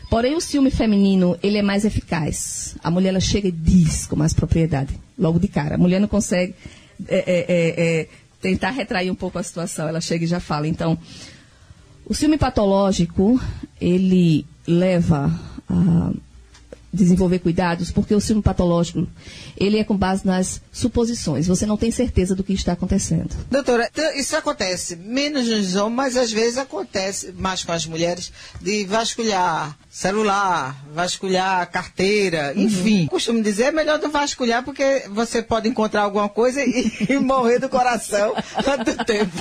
Porém, 0.09 0.35
o 0.35 0.41
ciúme 0.41 0.69
feminino, 0.69 1.37
ele 1.41 1.57
é 1.57 1.61
mais 1.61 1.83
eficaz. 1.83 2.75
A 2.83 2.91
mulher, 2.91 3.09
ela 3.09 3.19
chega 3.19 3.47
e 3.47 3.51
diz 3.51 4.05
com 4.05 4.15
mais 4.15 4.33
propriedade, 4.33 4.99
logo 5.17 5.39
de 5.39 5.47
cara. 5.47 5.75
A 5.75 5.77
mulher 5.77 5.99
não 5.99 6.07
consegue 6.07 6.53
é, 7.07 7.17
é, 7.17 7.45
é, 7.47 8.01
é, 8.01 8.07
tentar 8.45 8.69
retrair 8.69 9.09
um 9.09 9.15
pouco 9.15 9.39
a 9.39 9.43
situação, 9.43 9.87
ela 9.87 9.99
chega 9.99 10.23
e 10.23 10.27
já 10.27 10.39
fala. 10.39 10.67
Então, 10.67 10.95
o 12.05 12.13
ciúme 12.13 12.37
patológico, 12.37 13.41
ele 13.81 14.45
leva 14.67 15.33
a 15.67 16.11
desenvolver 16.95 17.39
cuidados, 17.39 17.91
porque 17.91 18.15
o 18.15 18.21
ciúme 18.21 18.41
patológico, 18.41 19.07
ele 19.57 19.77
é 19.77 19.83
com 19.83 19.95
base 19.95 20.25
nas 20.25 20.61
suposições. 20.71 21.47
Você 21.47 21.65
não 21.65 21.77
tem 21.77 21.91
certeza 21.91 22.35
do 22.35 22.43
que 22.43 22.53
está 22.53 22.73
acontecendo. 22.73 23.35
Doutora, 23.51 23.89
isso 24.15 24.35
acontece 24.35 24.95
menos 24.95 25.47
nos 25.47 25.75
homens, 25.75 25.95
mas 25.95 26.17
às 26.17 26.31
vezes 26.31 26.57
acontece 26.57 27.31
mais 27.33 27.63
com 27.63 27.71
as 27.71 27.85
mulheres, 27.85 28.31
de 28.61 28.85
vasculhar 28.85 29.77
celular, 29.95 30.75
vasculhar 30.93 31.71
carteira, 31.71 32.51
uhum. 32.53 32.63
enfim. 32.63 33.07
Costumo 33.07 33.41
dizer, 33.41 33.67
é 33.67 33.71
melhor 33.71 33.97
não 33.97 34.11
vasculhar 34.11 34.61
porque 34.61 35.03
você 35.09 35.41
pode 35.41 35.69
encontrar 35.69 36.01
alguma 36.01 36.27
coisa 36.27 36.61
e, 36.61 36.91
e 37.07 37.17
morrer 37.17 37.59
do 37.59 37.69
coração 37.69 38.33
do 38.83 39.05
tempo. 39.05 39.37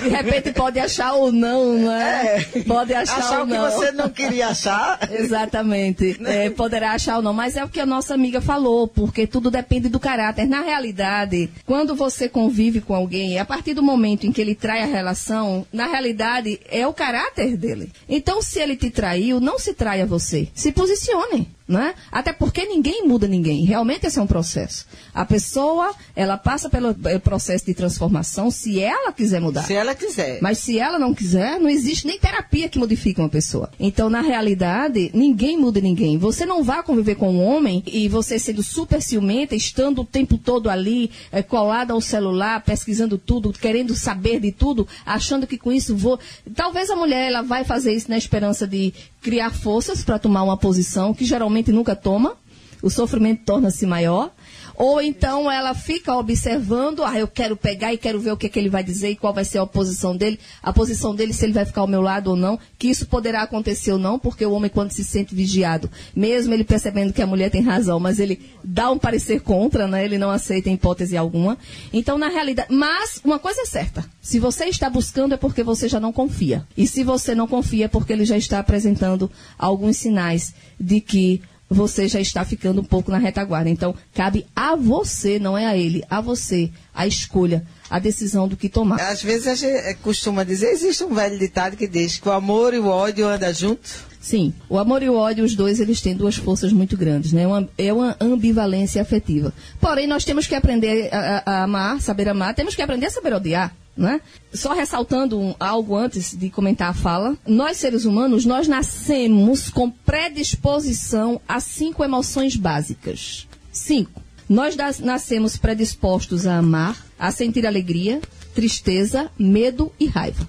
De 0.00 0.08
repente 0.08 0.52
pode 0.52 0.78
achar 0.78 1.14
ou 1.14 1.32
não, 1.32 1.76
né? 1.76 2.46
É. 2.54 2.62
Pode 2.62 2.94
achar, 2.94 3.18
achar 3.18 3.40
ou 3.40 3.46
não. 3.46 3.66
o 3.66 3.68
que 3.68 3.74
você 3.74 3.90
não 3.90 4.08
queria 4.10 4.46
achar. 4.46 5.00
Exatamente. 5.10 5.99
Né? 6.20 6.46
É, 6.46 6.50
poderá 6.50 6.92
achar 6.92 7.16
ou 7.16 7.22
não, 7.22 7.32
mas 7.32 7.56
é 7.56 7.64
o 7.64 7.68
que 7.68 7.80
a 7.80 7.86
nossa 7.86 8.14
amiga 8.14 8.40
falou, 8.40 8.86
porque 8.86 9.26
tudo 9.26 9.50
depende 9.50 9.88
do 9.88 9.98
caráter. 9.98 10.46
Na 10.46 10.60
realidade, 10.60 11.50
quando 11.64 11.94
você 11.94 12.28
convive 12.28 12.80
com 12.80 12.94
alguém, 12.94 13.38
a 13.38 13.44
partir 13.44 13.74
do 13.74 13.82
momento 13.82 14.26
em 14.26 14.32
que 14.32 14.40
ele 14.40 14.54
trai 14.54 14.82
a 14.82 14.86
relação, 14.86 15.66
na 15.72 15.86
realidade 15.86 16.60
é 16.68 16.86
o 16.86 16.92
caráter 16.92 17.56
dele. 17.56 17.90
Então, 18.08 18.42
se 18.42 18.60
ele 18.60 18.76
te 18.76 18.90
traiu, 18.90 19.40
não 19.40 19.58
se 19.58 19.72
traia 19.72 20.04
você. 20.04 20.48
Se 20.54 20.72
posicione. 20.72 21.48
Né? 21.70 21.94
Até 22.10 22.32
porque 22.32 22.66
ninguém 22.66 23.06
muda 23.06 23.28
ninguém. 23.28 23.64
Realmente 23.64 24.04
esse 24.04 24.18
é 24.18 24.22
um 24.22 24.26
processo. 24.26 24.86
A 25.14 25.24
pessoa, 25.24 25.94
ela 26.16 26.36
passa 26.36 26.68
pelo 26.68 26.92
processo 27.20 27.64
de 27.64 27.74
transformação 27.74 28.50
se 28.50 28.80
ela 28.80 29.12
quiser 29.12 29.40
mudar. 29.40 29.62
Se 29.62 29.74
ela 29.74 29.94
quiser. 29.94 30.40
Mas 30.42 30.58
se 30.58 30.80
ela 30.80 30.98
não 30.98 31.14
quiser, 31.14 31.60
não 31.60 31.68
existe 31.68 32.08
nem 32.08 32.18
terapia 32.18 32.68
que 32.68 32.76
modifique 32.76 33.20
uma 33.20 33.28
pessoa. 33.28 33.70
Então, 33.78 34.10
na 34.10 34.20
realidade, 34.20 35.12
ninguém 35.14 35.56
muda 35.56 35.80
ninguém. 35.80 36.18
Você 36.18 36.44
não 36.44 36.64
vai 36.64 36.82
conviver 36.82 37.14
com 37.14 37.30
um 37.30 37.40
homem 37.40 37.84
e 37.86 38.08
você 38.08 38.36
sendo 38.36 38.64
super 38.64 39.00
ciumenta, 39.00 39.54
estando 39.54 40.00
o 40.00 40.04
tempo 40.04 40.36
todo 40.36 40.68
ali, 40.68 41.12
é, 41.30 41.40
colada 41.40 41.92
ao 41.92 42.00
celular, 42.00 42.64
pesquisando 42.64 43.16
tudo, 43.16 43.52
querendo 43.52 43.94
saber 43.94 44.40
de 44.40 44.50
tudo, 44.50 44.88
achando 45.06 45.46
que 45.46 45.56
com 45.56 45.70
isso 45.70 45.96
vou. 45.96 46.18
Talvez 46.52 46.90
a 46.90 46.96
mulher 46.96 47.28
ela 47.28 47.42
vai 47.42 47.62
fazer 47.62 47.92
isso 47.92 48.10
na 48.10 48.18
esperança 48.18 48.66
de 48.66 48.92
criar 49.20 49.50
forças 49.50 50.02
para 50.02 50.18
tomar 50.18 50.42
uma 50.42 50.56
posição 50.56 51.12
que 51.12 51.24
geralmente 51.24 51.70
nunca 51.70 51.94
toma. 51.94 52.36
O 52.82 52.88
sofrimento 52.88 53.44
torna-se 53.44 53.86
maior. 53.86 54.30
Ou 54.74 55.00
então 55.00 55.50
ela 55.50 55.74
fica 55.74 56.14
observando, 56.14 57.04
ah, 57.04 57.18
eu 57.18 57.28
quero 57.28 57.56
pegar 57.56 57.92
e 57.92 57.98
quero 57.98 58.20
ver 58.20 58.32
o 58.32 58.36
que, 58.36 58.46
é 58.46 58.48
que 58.48 58.58
ele 58.58 58.68
vai 58.68 58.82
dizer 58.82 59.10
e 59.10 59.16
qual 59.16 59.32
vai 59.32 59.44
ser 59.44 59.58
a 59.58 59.66
posição 59.66 60.16
dele, 60.16 60.38
a 60.62 60.72
posição 60.72 61.14
dele, 61.14 61.32
se 61.32 61.44
ele 61.44 61.52
vai 61.52 61.64
ficar 61.64 61.82
ao 61.82 61.86
meu 61.86 62.00
lado 62.00 62.30
ou 62.30 62.36
não, 62.36 62.58
que 62.78 62.88
isso 62.88 63.06
poderá 63.06 63.42
acontecer 63.42 63.92
ou 63.92 63.98
não, 63.98 64.18
porque 64.18 64.44
o 64.44 64.52
homem, 64.52 64.70
quando 64.70 64.90
se 64.90 65.04
sente 65.04 65.34
vigiado, 65.34 65.90
mesmo 66.14 66.54
ele 66.54 66.64
percebendo 66.64 67.12
que 67.12 67.22
a 67.22 67.26
mulher 67.26 67.50
tem 67.50 67.62
razão, 67.62 68.00
mas 68.00 68.18
ele 68.18 68.40
dá 68.62 68.90
um 68.90 68.98
parecer 68.98 69.40
contra, 69.40 69.86
né? 69.86 70.04
Ele 70.04 70.18
não 70.18 70.30
aceita 70.30 70.68
em 70.68 70.74
hipótese 70.74 71.16
alguma. 71.16 71.58
Então, 71.92 72.18
na 72.18 72.28
realidade, 72.28 72.72
mas 72.72 73.20
uma 73.24 73.38
coisa 73.38 73.62
é 73.62 73.66
certa, 73.66 74.04
se 74.20 74.38
você 74.38 74.66
está 74.66 74.88
buscando 74.88 75.34
é 75.34 75.36
porque 75.36 75.62
você 75.62 75.88
já 75.88 76.00
não 76.00 76.12
confia. 76.12 76.66
E 76.76 76.86
se 76.86 77.04
você 77.04 77.34
não 77.34 77.46
confia 77.46 77.86
é 77.86 77.88
porque 77.88 78.12
ele 78.12 78.24
já 78.24 78.36
está 78.36 78.58
apresentando 78.58 79.30
alguns 79.58 79.96
sinais 79.96 80.54
de 80.78 81.00
que 81.00 81.42
você 81.70 82.08
já 82.08 82.20
está 82.20 82.44
ficando 82.44 82.80
um 82.80 82.84
pouco 82.84 83.12
na 83.12 83.18
retaguarda. 83.18 83.70
Então, 83.70 83.94
cabe 84.12 84.44
a 84.56 84.74
você, 84.74 85.38
não 85.38 85.56
é 85.56 85.66
a 85.66 85.76
ele, 85.76 86.02
a 86.10 86.20
você, 86.20 86.68
a 86.92 87.06
escolha, 87.06 87.64
a 87.88 88.00
decisão 88.00 88.48
do 88.48 88.56
que 88.56 88.68
tomar. 88.68 89.00
Às 89.00 89.22
vezes 89.22 89.46
a 89.46 89.54
gente 89.54 89.72
eh, 89.72 89.94
costuma 90.02 90.42
dizer, 90.42 90.70
existe 90.70 91.04
um 91.04 91.14
velho 91.14 91.38
ditado 91.38 91.76
que 91.76 91.86
diz 91.86 92.18
que 92.18 92.28
o 92.28 92.32
amor 92.32 92.74
e 92.74 92.80
o 92.80 92.88
ódio 92.88 93.28
andam 93.28 93.54
juntos. 93.54 94.10
Sim, 94.20 94.52
o 94.68 94.78
amor 94.78 95.02
e 95.02 95.08
o 95.08 95.14
ódio, 95.14 95.44
os 95.44 95.54
dois, 95.54 95.80
eles 95.80 96.00
têm 96.00 96.14
duas 96.14 96.36
forças 96.36 96.72
muito 96.72 96.94
grandes, 96.96 97.32
né? 97.32 97.46
Uma, 97.46 97.66
é 97.78 97.90
uma 97.90 98.16
ambivalência 98.20 99.00
afetiva. 99.00 99.52
Porém, 99.80 100.06
nós 100.06 100.24
temos 100.24 100.46
que 100.46 100.54
aprender 100.54 101.08
a, 101.10 101.42
a 101.46 101.62
amar, 101.62 102.00
saber 102.02 102.28
amar, 102.28 102.54
temos 102.54 102.74
que 102.74 102.82
aprender 102.82 103.06
a 103.06 103.10
saber 103.10 103.32
odiar. 103.32 103.74
Né? 104.00 104.22
Só 104.50 104.72
ressaltando 104.72 105.54
algo 105.60 105.94
antes 105.94 106.34
de 106.34 106.48
comentar 106.48 106.88
a 106.88 106.94
fala, 106.94 107.36
nós 107.46 107.76
seres 107.76 108.06
humanos, 108.06 108.46
nós 108.46 108.66
nascemos 108.66 109.68
com 109.68 109.90
predisposição 109.90 111.38
a 111.46 111.60
cinco 111.60 112.02
emoções 112.02 112.56
básicas. 112.56 113.46
Cinco. 113.70 114.22
Nós 114.48 114.74
nascemos 115.00 115.58
predispostos 115.58 116.46
a 116.46 116.56
amar, 116.56 116.96
a 117.18 117.30
sentir 117.30 117.66
alegria, 117.66 118.22
tristeza, 118.54 119.30
medo 119.38 119.92
e 120.00 120.06
raiva. 120.06 120.48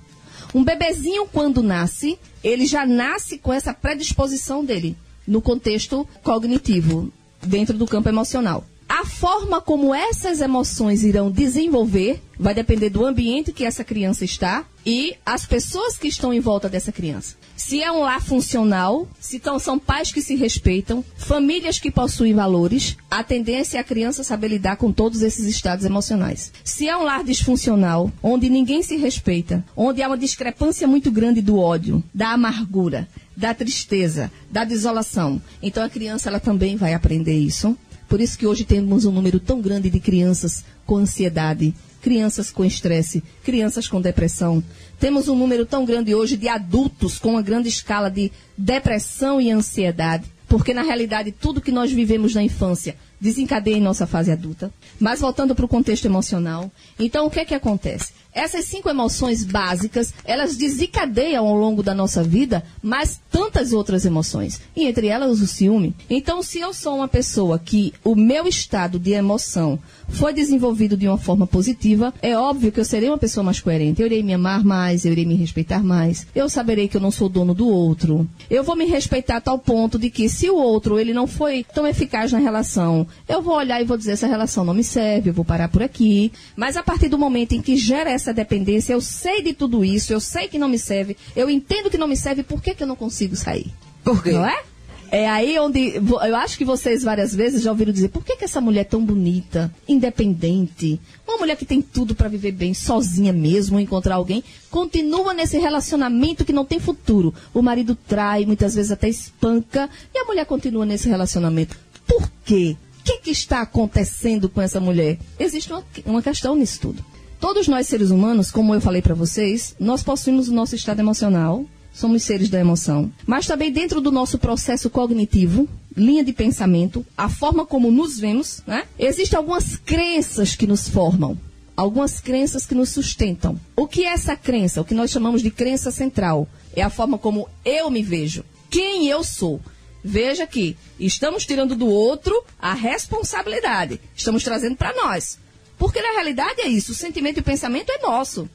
Um 0.55 0.63
bebezinho, 0.63 1.27
quando 1.27 1.62
nasce, 1.62 2.17
ele 2.41 2.65
já 2.65 2.86
nasce 2.86 3.38
com 3.38 3.51
essa 3.51 3.74
predisposição 3.74 4.63
dele, 4.63 4.96
no 5.27 5.41
contexto 5.41 6.08
cognitivo, 6.24 7.12
dentro 7.43 7.77
do 7.77 7.86
campo 7.86 8.08
emocional. 8.08 8.65
A 8.94 9.06
forma 9.06 9.62
como 9.62 9.96
essas 9.96 10.42
emoções 10.42 11.02
irão 11.02 11.32
desenvolver 11.32 12.22
vai 12.38 12.54
depender 12.54 12.90
do 12.90 13.06
ambiente 13.06 13.54
que 13.54 13.64
essa 13.64 13.86
criança 13.86 14.26
está 14.26 14.66
e 14.86 15.16
as 15.26 15.46
pessoas 15.46 15.98
que 15.98 16.10
estão 16.10 16.34
em 16.34 16.42
volta 16.42 16.68
dessa 16.68 16.92
criança. 16.92 17.38
Se 17.56 17.82
é 17.82 17.90
um 17.90 18.02
lar 18.02 18.22
funcional, 18.22 19.08
se 19.18 19.38
então 19.38 19.58
são 19.60 19.80
pais 19.80 20.12
que 20.12 20.22
se 20.22 20.36
respeitam, 20.36 21.06
famílias 21.16 21.80
que 21.80 21.90
possuem 21.90 22.34
valores, 22.34 22.98
a 23.10 23.24
tendência 23.24 23.78
é 23.78 23.80
a 23.80 23.84
criança 23.86 24.26
saber 24.26 24.50
lidar 24.50 24.76
com 24.76 24.92
todos 24.92 25.22
esses 25.22 25.46
estados 25.46 25.86
emocionais. 25.86 26.52
Se 26.62 26.90
é 26.90 26.98
um 26.98 27.04
lar 27.04 27.24
disfuncional, 27.24 28.12
onde 28.22 28.50
ninguém 28.50 28.84
se 28.84 28.98
respeita, 28.98 29.64
onde 29.74 30.04
há 30.04 30.08
uma 30.08 30.18
discrepância 30.18 30.86
muito 30.86 31.10
grande 31.10 31.42
do 31.42 31.58
ódio, 31.58 32.04
da 32.14 32.34
amargura, 32.34 33.08
da 33.38 33.54
tristeza, 33.54 34.30
da 34.52 34.66
desolação, 34.66 35.42
então 35.64 35.82
a 35.82 35.90
criança 35.90 36.28
ela 36.28 36.42
também 36.42 36.76
vai 36.76 36.94
aprender 36.94 37.40
isso 37.40 37.78
por 38.12 38.20
isso 38.20 38.38
que 38.38 38.46
hoje 38.46 38.65
temos 38.65 39.06
um 39.06 39.12
número 39.13 39.39
tão 39.39 39.62
grande 39.62 39.89
de 39.89 39.98
crianças 39.98 40.65
com 40.86 40.98
ansiedade, 40.98 41.74
crianças 42.01 42.51
com 42.51 42.65
estresse, 42.65 43.24
crianças 43.41 43.88
com 43.88 44.01
depressão. 44.01 44.62
Temos 45.00 45.30
um 45.30 45.36
número 45.36 45.65
tão 45.65 45.86
grande 45.86 46.13
hoje 46.13 46.36
de 46.36 46.50
adultos 46.50 47.18
com 47.18 47.30
uma 47.30 47.41
grande 47.41 47.70
escala 47.70 48.12
de 48.12 48.30
depressão 48.58 49.39
e 49.39 49.50
ansiedade, 49.50 50.25
porque 50.50 50.74
na 50.74 50.82
realidade 50.82 51.32
tudo 51.32 51.62
que 51.62 51.72
nós 51.72 51.89
vivemos 51.89 52.36
na 52.36 52.44
infância 52.44 52.98
desencadeia 53.18 53.77
em 53.77 53.82
nossa 53.82 54.06
fase 54.06 54.30
adulta. 54.30 54.74
Mas 55.00 55.22
voltando 55.22 55.56
para 55.56 55.63
o 55.63 55.70
contexto 55.70 56.03
emocional, 56.03 56.70
então 57.00 57.27
o 57.27 57.30
que 57.30 57.39
é 57.39 57.46
que 57.46 57.56
acontece? 57.56 58.12
Essas 58.34 58.65
cinco 58.65 58.89
emoções 58.89 59.46
básicas, 59.46 60.13
elas 60.25 60.58
desencadeiam 60.58 61.48
ao 61.48 61.56
longo 61.56 61.82
da 61.82 61.96
nossa 61.96 62.22
vida 62.22 62.62
mais 62.84 63.22
tantas 63.42 63.74
outras 63.74 64.06
emoções, 64.06 64.62
e 64.76 64.86
entre 64.86 65.08
elas 65.08 65.42
o 65.42 65.48
ciúme. 65.48 65.96
Então, 66.08 66.44
se 66.44 66.60
eu 66.60 66.76
sou 66.76 66.98
uma 66.98 67.08
pessoa 67.08 67.58
que 67.58 67.92
o 68.04 68.16
meu 68.16 68.48
estado 68.48 69.00
de 69.00 69.14
emoção 69.14 69.80
foi 70.10 70.32
desenvolvido 70.32 70.96
de 70.96 71.08
uma 71.08 71.18
forma 71.18 71.48
positiva, 71.48 72.14
é 72.22 72.38
óbvio 72.38 72.72
que 72.72 72.80
eu 72.80 72.86
serei 72.86 73.10
uma 73.10 73.18
pessoa 73.18 73.44
mais 73.44 73.60
coerente. 73.60 74.00
Eu 74.00 74.06
irei 74.06 74.22
me 74.22 74.34
amar 74.34 74.64
mais, 74.64 75.06
eu 75.06 75.12
irei 75.12 75.26
me 75.26 75.36
respeitar 75.36 75.84
mais. 75.84 76.28
Eu 76.36 76.50
saberei 76.50 76.88
que 76.88 76.98
eu 76.98 77.02
não 77.02 77.10
sou 77.10 77.28
dono 77.28 77.56
do 77.56 77.68
outro. 77.68 78.30
Eu 78.48 78.64
vou 78.64 78.76
me 78.76 78.86
respeitar 78.86 79.38
a 79.38 79.42
tal 79.42 79.58
ponto 79.58 79.98
de 79.98 80.12
que 80.12 80.30
se 80.30 80.48
o 80.48 80.56
outro 80.56 81.00
ele 81.00 81.14
não 81.14 81.26
foi 81.26 81.66
tão 81.74 81.88
eficaz 81.88 82.32
na 82.32 82.40
relação, 82.40 83.08
eu 83.28 83.42
vou 83.42 83.56
olhar 83.56 83.82
e 83.82 83.86
vou 83.86 83.98
dizer 83.98 84.12
essa 84.12 84.28
relação 84.28 84.64
não 84.64 84.74
me 84.74 84.84
serve, 84.84 85.30
eu 85.32 85.34
vou 85.34 85.46
parar 85.46 85.70
por 85.70 85.82
aqui. 85.82 86.32
Mas 86.56 86.78
a 86.78 86.84
partir 86.84 87.08
do 87.08 87.18
momento 87.18 87.54
em 87.54 87.62
que 87.62 87.76
gera 87.76 88.12
essa 88.12 88.34
dependência, 88.34 88.94
eu 88.94 89.02
sei 89.02 89.42
de 89.42 89.54
tudo 89.54 89.84
isso, 89.84 90.14
eu 90.14 90.20
sei 90.20 90.48
que 90.48 90.60
não 90.60 90.70
me 90.70 90.78
serve, 90.78 91.18
eu 91.36 91.50
entendo 91.50 91.90
que 91.90 91.98
não 91.98 92.08
me 92.08 92.18
serve, 92.18 92.44
por 92.44 92.62
que, 92.62 92.76
que 92.76 92.84
eu 92.84 92.88
não 92.88 92.96
consigo 92.96 93.31
sair? 93.36 93.72
Por 94.04 94.22
quê? 94.24 94.32
Não 94.32 94.46
é? 94.46 94.64
É 95.12 95.28
aí 95.28 95.60
onde 95.60 95.96
eu 95.98 96.36
acho 96.38 96.58
que 96.58 96.64
vocês 96.64 97.04
várias 97.04 97.36
vezes 97.36 97.62
já 97.62 97.70
ouviram 97.70 97.92
dizer: 97.92 98.08
por 98.08 98.24
que, 98.24 98.38
que 98.38 98.46
essa 98.46 98.62
mulher 98.62 98.82
é 98.82 98.86
tão 98.86 99.04
bonita, 99.04 99.70
independente, 99.86 101.02
uma 101.28 101.38
mulher 101.38 101.58
que 101.58 101.66
tem 101.66 101.82
tudo 101.82 102.16
para 102.16 102.30
viver 102.30 102.54
bem, 102.54 102.74
sozinha 102.74 103.34
mesmo, 103.34 103.78
encontrar 103.78 104.16
alguém, 104.16 104.42
continua 104.70 105.34
nesse 105.34 105.58
relacionamento 105.58 106.46
que 106.46 106.54
não 106.54 106.64
tem 106.64 106.80
futuro. 106.80 107.34
O 107.54 107.62
marido 107.62 107.94
trai, 107.94 108.46
muitas 108.46 108.74
vezes 108.74 108.90
até 108.90 109.10
espanca, 109.10 109.90
e 110.16 110.18
a 110.18 110.24
mulher 110.24 110.46
continua 110.46 110.86
nesse 110.86 111.10
relacionamento. 111.10 111.76
Por 112.08 112.32
quê? 112.46 112.78
O 113.00 113.04
que, 113.04 113.18
que 113.18 113.32
está 113.32 113.62
acontecendo 113.62 114.48
com 114.48 114.62
essa 114.62 114.80
mulher? 114.80 115.20
Existe 115.38 115.74
uma, 115.74 115.84
uma 116.06 116.22
questão 116.22 116.56
nisso 116.56 116.80
tudo. 116.80 117.04
Todos 117.38 117.68
nós 117.68 117.88
seres 117.88 118.12
humanos, 118.12 118.50
como 118.50 118.74
eu 118.74 118.80
falei 118.80 119.02
para 119.02 119.16
vocês, 119.16 119.76
nós 119.78 120.04
possuímos 120.04 120.48
o 120.48 120.54
nosso 120.54 120.76
estado 120.76 121.00
emocional, 121.00 121.66
somos 121.94 122.24
seres 122.24 122.50
da 122.50 122.60
emoção, 122.60 123.12
mas 123.26 123.46
também 123.46 123.72
dentro 123.72 124.02
do 124.02 124.12
nosso 124.12 124.38
processo 124.38 124.90
cognitivo, 124.90 125.68
linha 125.96 126.24
de 126.24 126.34
pensamento, 126.34 127.06
a 127.18 127.30
forma 127.30 127.66
como 127.66 127.92
nos 127.92 128.20
vemos, 128.20 128.64
né? 128.66 128.86
Existem 128.98 129.38
algumas 129.38 129.76
crenças 129.76 130.56
que 130.56 130.66
nos 130.66 130.88
formam, 130.88 131.38
algumas 131.76 132.20
crenças 132.20 132.66
que 132.66 132.76
nos 132.76 132.90
sustentam. 132.90 133.60
O 133.76 133.88
que 133.88 134.04
é 134.04 134.14
essa 134.14 134.36
crença? 134.36 134.82
O 134.82 134.86
que 134.86 134.94
nós 134.94 135.12
chamamos 135.12 135.42
de 135.42 135.52
crença 135.52 135.92
central 135.92 136.48
é 136.76 136.82
a 136.82 136.90
forma 136.90 137.18
como 137.18 137.50
eu 137.66 137.90
me 137.90 138.02
vejo, 138.02 138.46
quem 138.70 139.08
eu 139.08 139.24
sou. 139.24 139.60
Veja 140.04 140.48
que 140.48 140.76
estamos 141.00 141.46
tirando 141.46 141.76
do 141.76 141.88
outro 141.88 142.44
a 142.60 142.74
responsabilidade, 142.74 144.00
estamos 144.16 144.44
trazendo 144.44 144.76
para 144.76 144.96
nós. 144.96 145.38
Porque 145.78 146.02
na 146.02 146.12
realidade 146.12 146.62
é 146.62 146.68
isso, 146.68 146.92
o 146.92 146.96
sentimento 146.96 147.38
e 147.38 147.42
o 147.42 147.44
pensamento 147.44 147.92
é 147.92 148.00
nosso. 148.00 148.50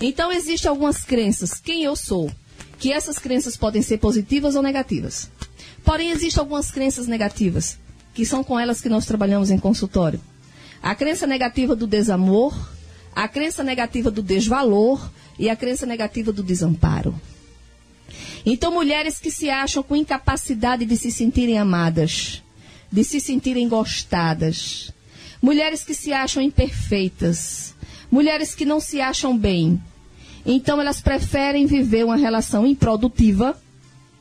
Então 0.00 0.30
existem 0.30 0.68
algumas 0.68 1.02
crenças, 1.02 1.54
quem 1.54 1.82
eu 1.82 1.96
sou, 1.96 2.30
que 2.78 2.92
essas 2.92 3.18
crenças 3.18 3.56
podem 3.56 3.82
ser 3.82 3.98
positivas 3.98 4.54
ou 4.54 4.62
negativas. 4.62 5.30
Porém, 5.84 6.10
existem 6.10 6.40
algumas 6.40 6.70
crenças 6.70 7.06
negativas, 7.06 7.78
que 8.14 8.26
são 8.26 8.42
com 8.42 8.58
elas 8.58 8.80
que 8.80 8.88
nós 8.88 9.06
trabalhamos 9.06 9.50
em 9.50 9.58
consultório. 9.58 10.20
A 10.82 10.94
crença 10.94 11.26
negativa 11.26 11.74
do 11.74 11.86
desamor, 11.86 12.54
a 13.14 13.26
crença 13.28 13.62
negativa 13.62 14.10
do 14.10 14.22
desvalor 14.22 15.10
e 15.38 15.48
a 15.48 15.56
crença 15.56 15.86
negativa 15.86 16.32
do 16.32 16.42
desamparo. 16.42 17.14
Então, 18.44 18.72
mulheres 18.72 19.18
que 19.18 19.30
se 19.30 19.50
acham 19.50 19.82
com 19.82 19.96
incapacidade 19.96 20.84
de 20.84 20.96
se 20.96 21.10
sentirem 21.10 21.58
amadas, 21.58 22.42
de 22.90 23.02
se 23.02 23.20
sentirem 23.20 23.68
gostadas, 23.68 24.92
mulheres 25.42 25.84
que 25.84 25.94
se 25.94 26.12
acham 26.12 26.42
imperfeitas, 26.42 27.74
mulheres 28.10 28.54
que 28.54 28.64
não 28.64 28.80
se 28.80 29.00
acham 29.00 29.36
bem. 29.36 29.80
Então, 30.46 30.80
elas 30.80 31.00
preferem 31.00 31.66
viver 31.66 32.04
uma 32.04 32.16
relação 32.16 32.64
improdutiva, 32.64 33.58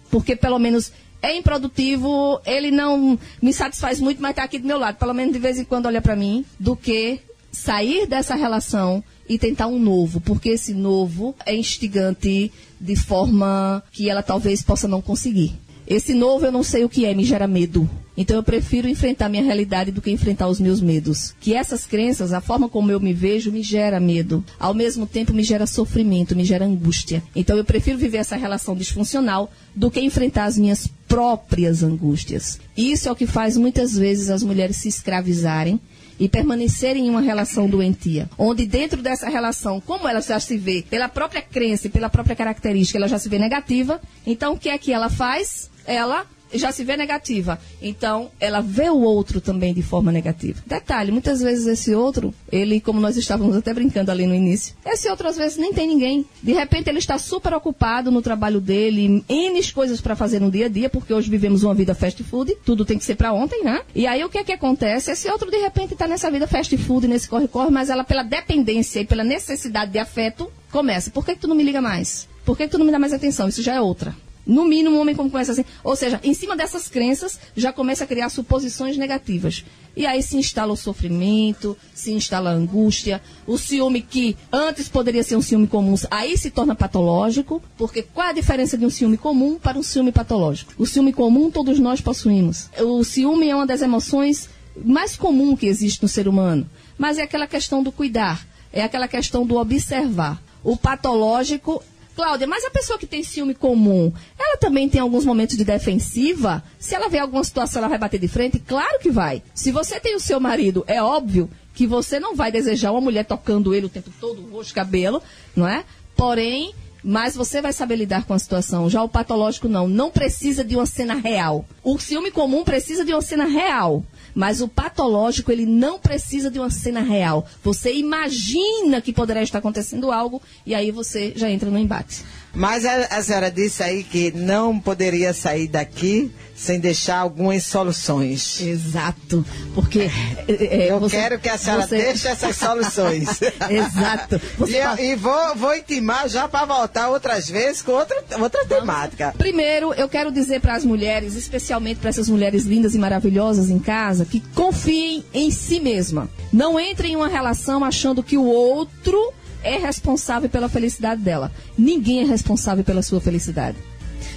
porque 0.10 0.36
pelo 0.36 0.58
menos 0.58 0.91
é 1.22 1.36
improdutivo, 1.38 2.41
ele 2.46 2.72
não 2.72 3.17
me 3.41 3.53
satisfaz 3.53 4.00
muito, 4.00 4.22
mas 4.22 4.32
está 4.32 4.44
aqui 4.44 4.60
do 4.60 4.67
meu 4.67 4.79
lado, 4.79 4.98
pelo 4.98 5.13
menos 5.13 5.34
de 5.34 5.39
vez 5.39 5.60
em 5.60 5.63
quando 5.63 5.86
olha 5.86 6.01
para 6.01 6.15
mim, 6.15 6.44
do 6.60 6.75
que 6.75 7.20
sair 7.51 8.05
dessa 8.05 8.36
relação 8.36 9.03
e 9.27 9.39
tentar 9.39 9.67
um 9.67 9.79
novo, 9.79 10.20
porque 10.22 10.50
esse 10.50 10.74
novo 10.74 11.36
é 11.46 11.55
instigante 11.55 12.51
de 12.79 12.96
forma 12.96 13.84
que 13.91 14.10
ela 14.10 14.22
talvez 14.22 14.62
possa 14.62 14.88
não 14.88 15.01
conseguir. 15.01 15.53
Esse 15.88 16.13
novo 16.13 16.46
eu 16.46 16.51
não 16.51 16.63
sei 16.63 16.84
o 16.84 16.89
que 16.89 17.06
é, 17.06 17.13
me 17.13 17.24
gera 17.24 17.48
medo. 17.48 17.89
Então 18.18 18.38
eu 18.38 18.44
prefiro 18.44 18.88
enfrentar 18.88 19.30
minha 19.30 19.44
realidade 19.44 19.92
do 19.92 20.01
que 20.01 20.10
enfrentar 20.10 20.48
os 20.48 20.60
meus 20.60 20.82
medos. 20.82 21.36
Que 21.39 21.54
essas 21.54 21.86
crenças, 21.86 22.34
a 22.34 22.42
forma 22.42 22.70
como 22.70 22.92
eu 22.92 23.00
me 23.00 23.13
vejo, 23.13 23.51
me 23.51 23.62
gera 23.62 24.00
medo. 24.00 24.44
Ao 24.60 24.74
mesmo 24.74 25.06
tempo 25.06 25.34
me 25.34 25.44
gera 25.44 25.68
sofrimento, 25.68 26.36
me 26.36 26.46
gera 26.46 26.65
angústia. 26.65 27.22
Então 27.36 27.58
eu 27.58 27.65
prefiro 27.65 27.98
viver 27.98 28.18
essa 28.18 28.36
relação 28.36 28.75
disfuncional 28.75 29.51
do 29.75 29.92
que 29.92 30.00
enfrentar 30.00 30.46
as 30.46 30.58
minhas 30.58 30.88
próprias 31.08 31.84
angústias. 31.84 32.60
Isso 32.75 33.10
é 33.10 33.12
o 33.12 33.15
que 33.15 33.27
faz 33.27 33.58
muitas 33.58 33.98
vezes 33.98 34.30
as 34.30 34.44
mulheres 34.44 34.77
se 34.77 34.88
escravizarem 34.88 35.80
e 36.20 36.30
permanecerem 36.30 37.08
em 37.08 37.10
uma 37.10 37.22
relação 37.22 37.68
doentia, 37.68 38.30
onde 38.38 38.65
dentro 38.65 39.01
dessa 39.01 39.27
relação, 39.27 39.82
como 39.82 40.08
ela 40.08 40.22
já 40.22 40.39
se 40.39 40.58
vê 40.58 40.84
pela 40.89 41.10
própria 41.10 41.42
crença 41.42 41.88
e 41.88 41.89
pela 41.89 42.10
própria 42.10 42.36
característica, 42.36 42.98
ela 42.98 43.08
já 43.08 43.20
se 43.20 43.27
vê 43.27 43.38
negativa, 43.38 44.00
então 44.25 44.54
o 44.54 44.58
que 44.58 44.70
é 44.70 44.77
que 44.77 44.94
ela 44.94 45.10
faz? 45.10 45.70
Ela 45.86 46.25
já 46.54 46.72
se 46.72 46.84
vê 46.84 46.96
negativa. 46.96 47.60
Então, 47.82 48.30
ela 48.39 48.62
vê 48.62 48.89
o 48.89 49.01
outro 49.01 49.42
também 49.42 49.74
de 49.74 49.82
forma 49.82 50.12
negativa. 50.12 50.62
Detalhe, 50.65 51.12
muitas 51.12 51.42
vezes 51.42 51.65
esse 51.68 51.94
outro, 51.94 52.34
ele, 52.51 52.80
como 52.80 53.00
nós 53.00 53.18
estávamos 53.18 53.56
até 53.56 53.74
brincando 53.74 54.12
ali 54.12 54.25
no 54.25 54.36
início, 54.36 54.75
esse 54.86 55.10
outro 55.10 55.27
às 55.27 55.38
vezes 55.38 55.58
nem 55.58 55.74
tem 55.74 55.88
ninguém. 55.88 56.25
De 56.42 56.54
repente 56.54 56.89
ele 56.89 57.00
está 57.00 57.18
super 57.18 57.54
ocupado 57.54 58.12
no 58.12 58.22
trabalho 58.22 58.62
dele, 58.62 59.24
N 59.27 59.65
coisas 59.74 60.00
para 60.00 60.15
fazer 60.15 60.39
no 60.39 60.51
dia 60.51 60.68
a 60.68 60.70
dia, 60.70 60.89
porque 60.89 61.13
hoje 61.13 61.30
vivemos 61.30 61.63
uma 61.63 61.74
vida 61.74 61.96
fast 61.96 62.24
food, 62.24 62.56
tudo 62.63 62.86
tem 62.86 62.98
que 62.98 63.04
ser 63.04 63.15
para 63.15 63.34
ontem, 63.34 63.63
né? 63.63 63.82
E 63.96 64.06
aí 64.06 64.24
o 64.24 64.30
que 64.30 64.38
é 64.38 64.44
que 64.44 64.51
acontece? 64.51 65.12
Esse 65.12 65.27
outro 65.30 65.50
de 65.50 65.58
repente 65.58 65.94
está 65.94 66.08
nessa 66.08 66.30
vida 66.30 66.46
fast 66.48 66.77
food, 66.77 67.08
nesse 67.08 67.27
corre-corre, 67.27 67.72
mas 67.72 67.89
ela 67.89 68.04
pela 68.04 68.22
dependência 68.22 69.00
e 69.00 69.06
pela 69.06 69.24
necessidade 69.24 69.92
de 69.92 69.98
afeto, 69.98 70.51
começa. 70.72 71.10
Por 71.10 71.25
que, 71.25 71.34
que 71.34 71.42
tu 71.42 71.48
não 71.48 71.56
me 71.56 71.63
liga 71.63 71.82
mais? 71.82 72.27
Por 72.46 72.56
que, 72.56 72.65
que 72.65 72.72
tu 72.72 72.77
não 72.77 72.86
me 72.86 72.92
dá 72.92 73.00
mais 73.00 73.12
atenção? 73.12 73.48
Isso 73.48 73.64
já 73.64 73.74
é 73.74 73.81
outra. 73.81 74.16
No 74.46 74.66
mínimo, 74.66 74.98
um 74.98 75.01
homem 75.01 75.16
como 75.16 75.31
começa 75.31 75.51
assim. 75.51 75.66
Ou 75.84 75.96
seja, 75.96 76.20
em 76.24 76.34
cima 76.34 76.55
dessas 76.55 76.88
crenças, 76.88 77.40
já 77.55 77.74
começa 77.74 78.03
a 78.03 78.08
criar 78.08 78.29
suposições 78.29 78.98
negativas. 78.98 79.66
E 79.96 80.05
aí 80.05 80.22
se 80.22 80.38
instala 80.38 80.74
o 80.74 80.75
sofrimento, 80.75 81.77
se 81.94 82.12
instala 82.12 82.50
a 82.50 82.53
angústia, 82.53 83.22
o 83.48 83.58
ciúme 83.58 84.01
que 84.01 84.36
antes 84.51 84.90
poderia 84.90 85.24
ser 85.24 85.38
um 85.38 85.42
ciúme 85.42 85.68
comum, 85.68 85.96
aí 86.12 86.38
se 86.38 86.51
torna 86.51 86.75
patológico, 86.75 87.64
porque 87.77 88.01
qual 88.01 88.27
a 88.27 88.34
diferença 88.34 88.77
de 88.77 88.86
um 88.86 88.90
ciúme 88.90 89.18
comum 89.18 89.58
para 89.58 89.79
um 89.79 89.84
ciúme 89.84 90.12
patológico? 90.12 90.74
O 90.77 90.86
ciúme 90.86 91.14
comum 91.14 91.50
todos 91.50 91.79
nós 91.79 92.01
possuímos. 92.01 92.70
O 92.77 93.03
ciúme 93.05 93.50
é 93.50 93.55
uma 93.55 93.66
das 93.66 93.81
emoções 93.81 94.50
mais 94.75 95.16
comum 95.16 95.55
que 95.55 95.68
existe 95.68 96.03
no 96.03 96.10
ser 96.10 96.27
humano, 96.27 96.70
mas 96.98 97.18
é 97.18 97.22
aquela 97.22 97.48
questão 97.48 97.81
do 97.81 97.92
cuidar, 97.92 98.46
é 98.74 98.84
aquela 98.84 99.08
questão 99.08 99.46
do 99.46 99.55
observar. 99.55 100.42
O 100.62 100.75
patológico 100.75 101.81
Cláudia, 102.16 102.48
mas 102.48 102.64
a 102.64 102.72
pessoa 102.72 102.98
que 102.98 103.06
tem 103.06 103.24
ciúme 103.24 103.54
comum, 103.54 104.12
ela 104.40 104.58
também 104.58 104.88
tem 104.88 105.01
alguns 105.01 105.25
momentos 105.25 105.58
de 105.58 105.66
defensiva? 105.66 106.64
Se 106.80 106.96
ela 106.96 107.10
vê 107.10 107.20
alguma 107.20 107.44
situação, 107.44 107.82
ela 107.82 107.90
vai 107.90 107.98
bater 107.98 108.20
de 108.20 108.28
frente? 108.28 108.58
Claro 108.58 109.00
que 109.00 109.12
vai. 109.12 109.44
Se 109.54 109.72
você 109.72 110.00
tem 110.00 110.16
o 110.16 110.20
seu 110.20 110.40
marido, 110.40 110.84
é 110.88 111.01
óbvio 111.01 111.50
que 111.74 111.86
você 111.86 112.20
não 112.20 112.36
vai 112.36 112.51
desejar 112.51 112.92
uma 112.92 113.01
mulher 113.01 113.25
tocando 113.25 113.75
ele 113.75 113.88
o 113.88 113.90
tempo 113.90 114.10
todo, 114.20 114.42
o 114.42 114.50
rosto, 114.50 114.74
cabelo, 114.74 115.22
não 115.54 115.68
é? 115.68 115.84
Porém, 116.16 116.74
mas 117.04 117.36
você 117.36 117.62
vai 117.62 117.72
saber 117.72 117.98
lidar 117.98 118.25
com 118.25 118.34
a 118.34 118.40
situação. 118.40 118.90
Já 118.90 119.04
o 119.04 119.10
patológico 119.10 119.68
não, 119.68 119.88
não 119.88 120.10
precisa 120.10 120.64
de 120.64 120.75
uma 120.75 120.88
cena 120.88 121.14
real. 121.14 121.66
O 121.84 122.00
ciúme 122.00 122.32
comum 122.32 122.64
precisa 122.64 123.06
de 123.06 123.14
uma 123.14 123.22
cena 123.22 123.46
real. 123.46 124.04
Mas 124.36 124.60
o 124.60 124.68
patológico, 124.68 125.52
ele 125.52 125.66
não 125.66 125.98
precisa 125.98 126.52
de 126.52 126.60
uma 126.60 126.70
cena 126.70 127.00
real. 127.00 127.48
Você 127.64 127.94
imagina 127.94 129.02
que 129.02 129.14
poderá 129.14 129.42
estar 129.42 129.60
acontecendo 129.60 130.12
algo 130.12 130.42
e 130.66 130.76
aí 130.76 130.92
você 130.92 131.32
já 131.36 131.50
entra 131.50 131.72
no 131.72 131.80
embate. 131.80 132.24
Mas 132.55 132.85
a, 132.85 133.18
a 133.18 133.22
senhora 133.22 133.51
disse 133.51 133.83
aí 133.83 134.03
que 134.03 134.31
não 134.31 134.79
poderia 134.79 135.33
sair 135.33 135.68
daqui 135.68 136.31
sem 136.55 136.79
deixar 136.79 137.18
algumas 137.18 137.63
soluções. 137.63 138.61
Exato, 138.61 139.46
porque 139.74 140.09
é, 140.48 140.89
eu 140.89 141.00
você, 141.01 141.18
quero 141.18 141.39
que 141.39 141.50
a 141.50 141.57
senhora 141.57 141.85
você... 141.85 141.98
deixe 141.98 142.27
essas 142.29 142.55
soluções. 142.55 143.41
Exato. 143.70 144.41
E, 144.65 144.75
eu, 144.75 144.98
e, 144.98 145.15
vou, 145.15 145.55
vou 145.55 145.75
intimar 145.75 146.29
já 146.29 146.48
para 146.48 146.65
voltar 146.65 147.09
outras 147.09 147.50
vezes 147.50 147.81
com 147.81 147.91
outra, 147.91 148.24
outra 148.39 148.65
temática. 148.65 149.35
Primeiro, 149.37 149.94
eu 149.96 150.07
quero 150.07 150.31
dizer 150.31 150.61
para 150.61 150.75
as 150.75 150.85
mulheres, 150.85 151.35
especialmente 151.35 152.00
para 152.00 152.09
essas 152.09 152.29
mulheres 152.29 152.63
lindas 152.63 152.96
e 152.96 152.98
maravilhosas 152.98 153.70
em 153.70 153.79
casa, 153.79 154.24
que 154.24 154.39
confiem 154.55 155.25
em 155.33 155.51
si 155.51 155.81
mesma. 155.81 156.29
Não 156.53 156.79
entrem 156.79 157.13
em 157.13 157.15
uma 157.18 157.27
relação 157.27 157.83
achando 157.83 158.24
que 158.24 158.37
o 158.37 158.46
outro 158.46 159.33
é 159.66 159.78
responsável 159.78 160.48
pela 160.48 160.70
felicidade 160.70 161.22
dela. 161.22 161.51
Ninguém 161.75 162.22
é 162.22 162.24
responsável 162.24 162.84
pela 162.84 163.01
sua 163.01 163.20
felicidade. 163.20 163.78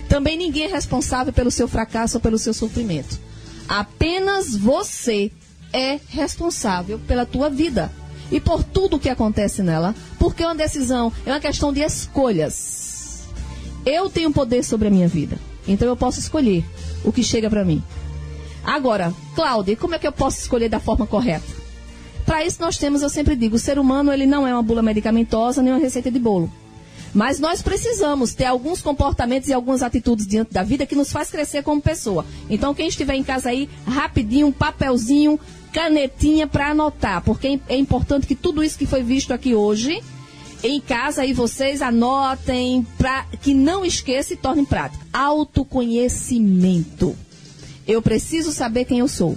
Também 0.09 0.39
ninguém 0.39 0.65
é 0.65 0.69
responsável 0.69 1.33
pelo 1.33 1.51
seu 1.51 1.69
fracasso 1.69 2.17
ou 2.17 2.21
pelo 2.21 2.39
seu 2.39 2.55
sofrimento. 2.55 3.21
Apenas 3.69 4.57
você 4.57 5.31
é 5.71 6.01
responsável 6.09 6.99
pela 7.07 7.27
tua 7.27 7.51
vida 7.51 7.93
e 8.33 8.41
por 8.41 8.65
tudo 8.65 8.97
o 8.97 8.99
que 8.99 9.11
acontece 9.11 9.63
nela, 9.63 9.95
porque 10.19 10.43
é 10.43 10.47
uma 10.47 10.55
decisão, 10.55 11.13
é 11.27 11.31
uma 11.31 11.41
questão 11.41 11.73
de 11.73 11.81
escolhas. 11.81 13.27
Eu 13.85 14.09
tenho 14.09 14.33
poder 14.33 14.65
sobre 14.65 14.89
a 14.89 14.91
minha 14.91 15.09
vida, 15.09 15.39
então 15.67 15.87
eu 15.87 15.97
posso 15.97 16.19
escolher 16.19 16.65
o 17.05 17.13
que 17.13 17.23
chega 17.23 17.51
para 17.51 17.65
mim. 17.65 17.83
Agora, 18.65 19.13
Cláudia, 19.35 19.77
como 19.77 19.95
é 19.95 19.99
que 19.99 20.07
eu 20.07 20.13
posso 20.13 20.39
escolher 20.41 20.71
da 20.71 20.81
forma 20.81 21.07
correta? 21.07 21.68
Para 22.29 22.45
isso 22.45 22.61
nós 22.61 22.77
temos, 22.77 23.01
eu 23.01 23.09
sempre 23.09 23.35
digo, 23.35 23.57
o 23.57 23.59
ser 23.59 23.79
humano 23.79 24.13
ele 24.13 24.27
não 24.27 24.47
é 24.47 24.53
uma 24.53 24.63
bula 24.63 24.83
medicamentosa 24.83 25.63
nem 25.63 25.73
uma 25.73 25.81
receita 25.81 26.11
de 26.11 26.19
bolo. 26.19 26.53
Mas 27.15 27.41
nós 27.41 27.63
precisamos 27.63 28.35
ter 28.35 28.45
alguns 28.45 28.83
comportamentos 28.83 29.49
e 29.49 29.55
algumas 29.55 29.83
atitudes 29.83 30.27
diante 30.27 30.53
da 30.53 30.63
vida 30.63 30.85
que 30.85 30.95
nos 30.95 31.11
faz 31.11 31.31
crescer 31.31 31.63
como 31.63 31.81
pessoa. 31.81 32.27
Então, 32.51 32.75
quem 32.75 32.89
estiver 32.89 33.15
em 33.15 33.25
casa 33.25 33.49
aí, 33.49 33.67
rapidinho, 33.87 34.53
papelzinho, 34.53 35.41
canetinha 35.73 36.47
para 36.47 36.73
anotar, 36.73 37.23
porque 37.23 37.59
é 37.67 37.79
importante 37.79 38.27
que 38.27 38.35
tudo 38.35 38.63
isso 38.63 38.77
que 38.77 38.85
foi 38.85 39.03
visto 39.03 39.33
aqui 39.33 39.55
hoje, 39.55 40.03
em 40.63 40.83
casa 40.83 41.23
aí 41.23 41.33
vocês 41.33 41.81
anotem 41.81 42.87
para 42.99 43.25
que 43.41 43.55
não 43.55 43.87
esqueça 43.87 44.35
e 44.35 44.37
torne 44.37 44.61
em 44.61 44.67
prática. 44.67 45.03
Autoconhecimento. 45.15 47.17
Eu 47.87 48.03
preciso 48.03 48.53
saber 48.53 48.85
quem 48.85 48.99
eu 48.99 49.09
sou. 49.09 49.35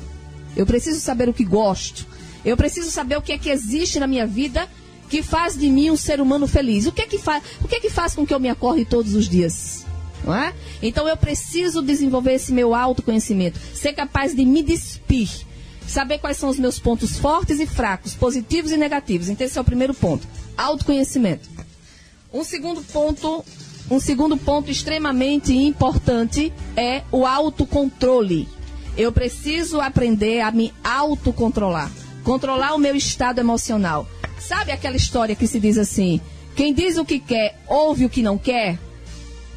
Eu 0.58 0.66
preciso 0.66 1.00
saber 1.00 1.30
o 1.30 1.34
que 1.34 1.46
gosto. 1.46 2.11
Eu 2.44 2.58
preciso 2.58 2.90
saber 2.92 3.18
o 3.18 3.22
que 3.22 3.32
é 3.32 3.38
que 3.38 3.50
existe 3.50 4.00
na 4.00 4.08
minha 4.08 4.26
vida 4.26 4.68
que 5.10 5.22
faz 5.22 5.58
de 5.58 5.70
mim 5.70 5.90
um 5.90 5.98
ser 5.98 6.22
humano 6.22 6.48
feliz. 6.48 6.86
O 6.88 6.92
que 6.92 7.02
é 7.02 7.08
que 7.08 7.18
faz, 7.18 7.44
o 7.62 7.68
que 7.68 7.76
é 7.76 7.80
que 7.80 7.90
faz 7.90 8.16
com 8.16 8.26
que 8.26 8.34
eu 8.34 8.40
me 8.40 8.50
acorde 8.50 8.86
todos 8.86 9.14
os 9.14 9.28
dias? 9.28 9.86
Não 10.24 10.36
é? 10.36 10.54
Então 10.82 11.08
eu 11.08 11.18
preciso 11.18 11.82
desenvolver 11.82 12.34
esse 12.34 12.54
meu 12.54 12.74
autoconhecimento, 12.76 13.60
ser 13.74 13.94
capaz 13.94 14.36
de 14.36 14.46
me 14.46 14.62
despir, 14.62 15.30
Saber 15.92 16.20
quais 16.20 16.38
são 16.38 16.48
os 16.50 16.58
meus 16.58 16.80
pontos 16.80 17.18
fortes 17.18 17.60
e 17.60 17.66
fracos, 17.66 18.14
positivos 18.16 18.72
e 18.72 18.78
negativos. 18.78 19.28
Então, 19.28 19.46
esse 19.46 19.58
é 19.58 19.62
o 19.62 19.66
primeiro 19.66 19.94
ponto. 19.94 20.26
Autoconhecimento. 20.58 21.50
Um 22.34 22.46
segundo 22.46 22.82
ponto, 22.82 23.44
um 23.90 24.00
segundo 24.00 24.38
ponto 24.38 24.72
extremamente 24.72 25.54
importante 25.54 26.54
é 26.78 27.04
o 27.12 27.26
autocontrole. 27.26 28.48
Eu 28.98 29.12
preciso 29.12 29.82
aprender 29.82 30.40
a 30.40 30.50
me 30.50 30.74
autocontrolar, 30.82 31.92
controlar 32.24 32.74
o 32.74 32.80
meu 32.80 32.96
estado 32.96 33.40
emocional. 33.40 34.08
Sabe 34.40 34.72
aquela 34.72 34.96
história 34.96 35.36
que 35.36 35.48
se 35.48 35.60
diz 35.60 35.78
assim: 35.78 36.20
quem 36.56 36.74
diz 36.74 36.98
o 36.98 37.06
que 37.06 37.20
quer, 37.20 37.60
ouve 37.68 38.06
o 38.06 38.10
que 38.10 38.22
não 38.22 38.38
quer? 38.38 38.78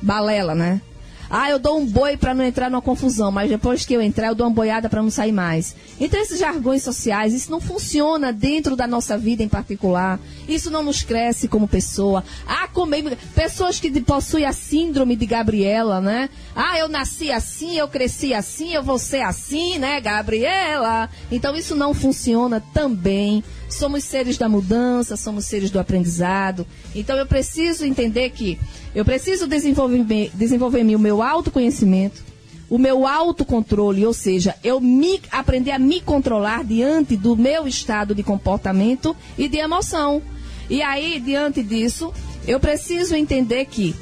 Balela, 0.01 0.55
né? 0.55 0.81
Ah, 1.31 1.51
eu 1.51 1.59
dou 1.59 1.79
um 1.79 1.87
boi 1.87 2.17
para 2.17 2.35
não 2.35 2.45
entrar 2.45 2.71
numa 2.71 2.83
confusão, 2.83 3.33
mas 3.33 3.49
depois 3.49 3.85
que 3.85 3.95
eu 3.95 4.01
entrar, 4.01 4.29
eu 4.29 4.35
dou 4.35 4.47
uma 4.47 4.53
boiada 4.53 4.89
para 4.89 5.03
não 5.03 5.11
sair 5.11 5.33
mais. 5.33 5.75
Então, 6.01 6.21
esses 6.21 6.39
jargões 6.39 6.83
sociais, 6.83 7.33
isso 7.33 7.51
não 7.51 7.61
funciona 7.61 8.33
dentro 8.33 8.77
da 8.77 8.87
nossa 8.87 9.17
vida 9.17 9.43
em 9.43 9.49
particular. 9.49 10.19
Isso 10.49 10.71
não 10.71 10.83
nos 10.83 11.03
cresce 11.03 11.49
como 11.49 11.67
pessoa. 11.67 12.25
Ah, 12.47 12.69
como 12.69 12.95
pessoas 13.35 13.81
que 13.81 13.91
possuem 14.01 14.45
a 14.45 14.53
síndrome 14.53 15.17
de 15.17 15.27
Gabriela, 15.27 16.01
né? 16.01 16.29
Ah, 16.55 16.79
eu 16.79 16.89
nasci 16.89 17.31
assim, 17.33 17.77
eu 17.77 17.89
cresci 17.89 18.35
assim, 18.35 18.73
eu 18.73 18.83
vou 18.83 18.99
ser 18.99 19.23
assim, 19.23 19.79
né, 19.79 20.01
Gabriela? 20.01 21.09
Então, 21.31 21.57
isso 21.57 21.75
não 21.75 21.95
funciona 21.95 22.63
também. 22.73 23.43
Somos 23.75 24.05
seres 24.05 24.39
da 24.39 24.49
mudança, 24.49 25.17
somos 25.17 25.47
seres 25.47 25.69
do 25.69 25.81
aprendizado. 25.81 26.65
Então, 26.95 27.17
eu 27.17 27.27
preciso 27.27 27.85
entender 27.85 28.31
que 28.31 28.57
eu 28.95 29.05
preciso 29.05 29.49
desenvolver, 29.49 30.31
desenvolver 30.33 30.83
o 30.95 30.99
meu 30.99 31.21
autoconhecimento, 31.21 32.23
o 32.71 32.79
meu 32.79 33.05
autocontrole, 33.05 34.07
ou 34.07 34.13
seja, 34.13 34.55
eu 34.63 34.81
me, 34.81 35.21
aprender 35.31 35.73
a 35.73 35.79
me 35.79 36.01
controlar 36.01 36.63
diante 36.65 37.17
do 37.17 37.37
meu 37.37 37.67
estado 37.67 38.15
de 38.15 38.23
comportamento 38.23 39.15
e 39.37 39.49
de 39.49 39.59
emoção. 39.59 40.23
E 40.71 40.81
aí, 40.81 41.19
diante 41.19 41.61
disso, 41.61 42.13
eu 42.47 42.61
preciso 42.61 43.17
entender 43.17 43.65
que 43.67 43.95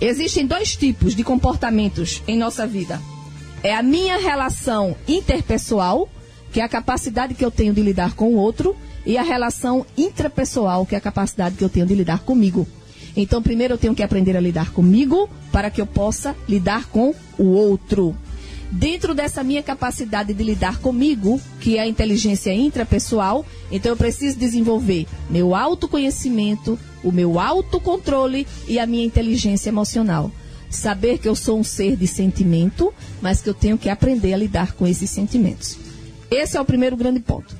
existem 0.00 0.46
dois 0.46 0.74
tipos 0.74 1.14
de 1.14 1.22
comportamentos 1.22 2.22
em 2.26 2.38
nossa 2.38 2.66
vida. 2.66 2.98
É 3.62 3.74
a 3.74 3.82
minha 3.82 4.16
relação 4.16 4.96
interpessoal, 5.06 6.08
que 6.52 6.60
é 6.60 6.64
a 6.64 6.68
capacidade 6.68 7.34
que 7.34 7.44
eu 7.44 7.50
tenho 7.50 7.72
de 7.72 7.80
lidar 7.80 8.14
com 8.14 8.34
o 8.34 8.36
outro, 8.36 8.76
e 9.04 9.18
a 9.18 9.22
relação 9.22 9.84
intrapessoal, 9.96 10.86
que 10.86 10.94
é 10.94 10.98
a 10.98 11.00
capacidade 11.00 11.56
que 11.56 11.64
eu 11.64 11.68
tenho 11.68 11.86
de 11.86 11.94
lidar 11.94 12.20
comigo. 12.20 12.66
Então, 13.16 13.42
primeiro 13.42 13.74
eu 13.74 13.78
tenho 13.78 13.94
que 13.94 14.02
aprender 14.02 14.36
a 14.36 14.40
lidar 14.40 14.70
comigo 14.72 15.28
para 15.50 15.70
que 15.70 15.80
eu 15.80 15.86
possa 15.86 16.36
lidar 16.48 16.86
com 16.86 17.14
o 17.38 17.44
outro. 17.44 18.16
Dentro 18.70 19.14
dessa 19.14 19.44
minha 19.44 19.62
capacidade 19.62 20.32
de 20.32 20.42
lidar 20.42 20.78
comigo, 20.78 21.38
que 21.60 21.76
é 21.76 21.80
a 21.80 21.86
inteligência 21.86 22.54
intrapessoal, 22.54 23.44
então 23.70 23.92
eu 23.92 23.96
preciso 23.96 24.38
desenvolver 24.38 25.06
meu 25.28 25.54
autoconhecimento, 25.54 26.78
o 27.04 27.12
meu 27.12 27.38
autocontrole 27.38 28.46
e 28.66 28.78
a 28.78 28.86
minha 28.86 29.04
inteligência 29.04 29.68
emocional. 29.68 30.30
Saber 30.70 31.18
que 31.18 31.28
eu 31.28 31.34
sou 31.34 31.58
um 31.58 31.64
ser 31.64 31.96
de 31.96 32.06
sentimento, 32.06 32.94
mas 33.20 33.42
que 33.42 33.50
eu 33.50 33.54
tenho 33.54 33.76
que 33.76 33.90
aprender 33.90 34.32
a 34.32 34.38
lidar 34.38 34.72
com 34.72 34.86
esses 34.86 35.10
sentimentos. 35.10 35.76
Esse 36.32 36.56
é 36.56 36.60
o 36.60 36.64
primeiro 36.64 36.96
grande 36.96 37.20
ponto. 37.20 37.54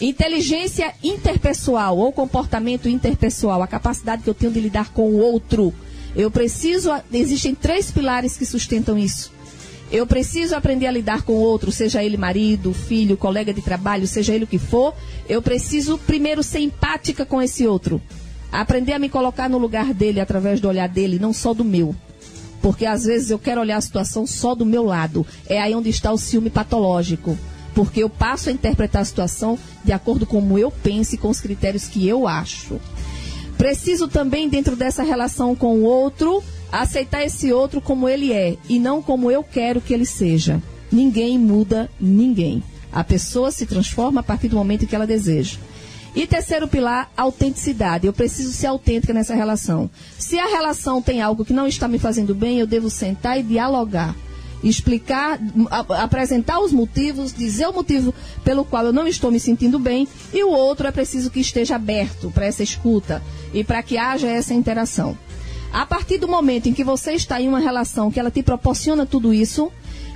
Inteligência 0.00 0.94
interpessoal 1.04 1.98
ou 1.98 2.10
comportamento 2.10 2.88
interpessoal, 2.88 3.62
a 3.62 3.66
capacidade 3.66 4.22
que 4.22 4.30
eu 4.30 4.34
tenho 4.34 4.52
de 4.52 4.60
lidar 4.60 4.90
com 4.90 5.10
o 5.10 5.18
outro. 5.18 5.72
Eu 6.14 6.30
preciso, 6.30 6.90
existem 7.12 7.54
três 7.54 7.90
pilares 7.90 8.34
que 8.34 8.46
sustentam 8.46 8.96
isso. 8.96 9.30
Eu 9.92 10.06
preciso 10.06 10.56
aprender 10.56 10.86
a 10.86 10.90
lidar 10.90 11.22
com 11.22 11.34
o 11.34 11.40
outro, 11.40 11.70
seja 11.70 12.02
ele 12.02 12.16
marido, 12.16 12.72
filho, 12.72 13.18
colega 13.18 13.52
de 13.52 13.60
trabalho, 13.60 14.06
seja 14.06 14.34
ele 14.34 14.44
o 14.44 14.48
que 14.48 14.58
for. 14.58 14.94
Eu 15.28 15.42
preciso 15.42 15.98
primeiro 15.98 16.42
ser 16.42 16.60
empática 16.60 17.26
com 17.26 17.40
esse 17.40 17.66
outro. 17.66 18.00
Aprender 18.50 18.94
a 18.94 18.98
me 18.98 19.10
colocar 19.10 19.48
no 19.48 19.58
lugar 19.58 19.92
dele 19.92 20.20
através 20.20 20.58
do 20.58 20.68
olhar 20.68 20.88
dele, 20.88 21.18
não 21.18 21.34
só 21.34 21.52
do 21.52 21.64
meu. 21.64 21.94
Porque 22.62 22.86
às 22.86 23.04
vezes 23.04 23.30
eu 23.30 23.38
quero 23.38 23.60
olhar 23.60 23.76
a 23.76 23.80
situação 23.80 24.26
só 24.26 24.54
do 24.54 24.64
meu 24.64 24.84
lado. 24.84 25.26
É 25.46 25.60
aí 25.60 25.74
onde 25.74 25.90
está 25.90 26.10
o 26.10 26.18
ciúme 26.18 26.48
patológico 26.48 27.36
porque 27.76 28.02
eu 28.02 28.08
passo 28.08 28.48
a 28.48 28.52
interpretar 28.52 29.02
a 29.02 29.04
situação 29.04 29.58
de 29.84 29.92
acordo 29.92 30.24
com 30.24 30.36
como 30.36 30.58
eu 30.58 30.70
penso 30.70 31.14
e 31.14 31.18
com 31.18 31.28
os 31.28 31.40
critérios 31.40 31.86
que 31.86 32.08
eu 32.08 32.26
acho. 32.26 32.80
Preciso 33.58 34.08
também, 34.08 34.48
dentro 34.48 34.74
dessa 34.74 35.02
relação 35.02 35.54
com 35.54 35.76
o 35.76 35.82
outro, 35.82 36.42
aceitar 36.72 37.22
esse 37.22 37.52
outro 37.52 37.82
como 37.82 38.08
ele 38.08 38.32
é 38.32 38.56
e 38.66 38.78
não 38.78 39.02
como 39.02 39.30
eu 39.30 39.44
quero 39.44 39.82
que 39.82 39.92
ele 39.92 40.06
seja. 40.06 40.62
Ninguém 40.90 41.38
muda 41.38 41.90
ninguém. 42.00 42.62
A 42.90 43.04
pessoa 43.04 43.50
se 43.50 43.66
transforma 43.66 44.20
a 44.20 44.24
partir 44.24 44.48
do 44.48 44.56
momento 44.56 44.86
que 44.86 44.94
ela 44.94 45.06
deseja. 45.06 45.58
E 46.14 46.26
terceiro 46.26 46.66
pilar, 46.66 47.10
autenticidade. 47.14 48.06
Eu 48.06 48.12
preciso 48.14 48.52
ser 48.52 48.68
autêntica 48.68 49.12
nessa 49.12 49.34
relação. 49.34 49.90
Se 50.18 50.38
a 50.38 50.46
relação 50.46 51.02
tem 51.02 51.20
algo 51.20 51.44
que 51.44 51.52
não 51.52 51.66
está 51.66 51.86
me 51.86 51.98
fazendo 51.98 52.34
bem, 52.34 52.58
eu 52.58 52.66
devo 52.66 52.88
sentar 52.88 53.38
e 53.38 53.42
dialogar 53.42 54.14
explicar, 54.62 55.38
apresentar 55.98 56.60
os 56.60 56.72
motivos, 56.72 57.32
dizer 57.32 57.66
o 57.66 57.72
motivo 57.72 58.14
pelo 58.44 58.64
qual 58.64 58.86
eu 58.86 58.92
não 58.92 59.06
estou 59.06 59.30
me 59.30 59.40
sentindo 59.40 59.78
bem, 59.78 60.08
e 60.32 60.42
o 60.42 60.50
outro 60.50 60.86
é 60.86 60.92
preciso 60.92 61.30
que 61.30 61.40
esteja 61.40 61.76
aberto 61.76 62.30
para 62.30 62.46
essa 62.46 62.62
escuta 62.62 63.22
e 63.52 63.62
para 63.62 63.82
que 63.82 63.98
haja 63.98 64.28
essa 64.28 64.54
interação. 64.54 65.16
A 65.72 65.84
partir 65.84 66.18
do 66.18 66.28
momento 66.28 66.68
em 66.68 66.72
que 66.72 66.84
você 66.84 67.12
está 67.12 67.40
em 67.40 67.48
uma 67.48 67.58
relação 67.58 68.10
que 68.10 68.18
ela 68.18 68.30
te 68.30 68.42
proporciona 68.42 69.04
tudo 69.04 69.34
isso, 69.34 69.70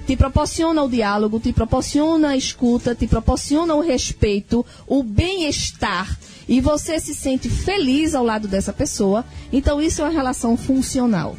te 0.06 0.16
proporciona 0.16 0.82
o 0.82 0.88
diálogo, 0.88 1.38
te 1.38 1.52
proporciona 1.52 2.30
a 2.30 2.36
escuta, 2.36 2.94
te 2.94 3.06
proporciona 3.06 3.74
o 3.74 3.80
respeito, 3.80 4.64
o 4.86 5.02
bem-estar, 5.02 6.18
e 6.48 6.60
você 6.60 6.98
se 6.98 7.14
sente 7.14 7.48
feliz 7.48 8.14
ao 8.14 8.24
lado 8.24 8.48
dessa 8.48 8.72
pessoa, 8.72 9.24
então 9.52 9.80
isso 9.80 10.00
é 10.00 10.04
uma 10.04 10.10
relação 10.10 10.56
funcional. 10.56 11.36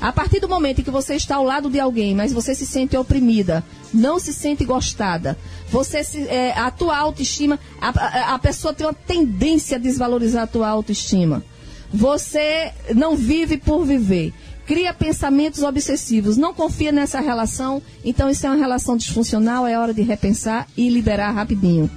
A 0.00 0.12
partir 0.12 0.40
do 0.40 0.48
momento 0.48 0.80
em 0.80 0.84
que 0.84 0.90
você 0.90 1.14
está 1.14 1.36
ao 1.36 1.44
lado 1.44 1.68
de 1.68 1.78
alguém, 1.78 2.14
mas 2.14 2.32
você 2.32 2.54
se 2.54 2.66
sente 2.66 2.96
oprimida, 2.96 3.62
não 3.92 4.18
se 4.18 4.32
sente 4.32 4.64
gostada, 4.64 5.36
você 5.70 6.02
se, 6.02 6.26
é, 6.28 6.52
a 6.58 6.70
tua 6.70 6.96
autoestima, 6.96 7.58
a, 7.80 7.88
a, 7.88 8.34
a 8.34 8.38
pessoa 8.38 8.72
tem 8.72 8.86
uma 8.86 8.94
tendência 8.94 9.76
a 9.76 9.80
desvalorizar 9.80 10.44
a 10.44 10.46
tua 10.46 10.68
autoestima. 10.68 11.42
Você 11.92 12.72
não 12.94 13.16
vive 13.16 13.56
por 13.56 13.84
viver 13.84 14.32
cria 14.70 14.94
pensamentos 14.94 15.64
obsessivos, 15.64 16.36
não 16.36 16.54
confia 16.54 16.92
nessa 16.92 17.18
relação, 17.18 17.82
então 18.04 18.30
isso 18.30 18.46
é 18.46 18.50
uma 18.50 18.56
relação 18.56 18.96
disfuncional, 18.96 19.66
é 19.66 19.76
hora 19.76 19.92
de 19.92 20.00
repensar 20.02 20.68
e 20.76 20.88
liberar 20.88 21.32
rapidinho. 21.32 21.90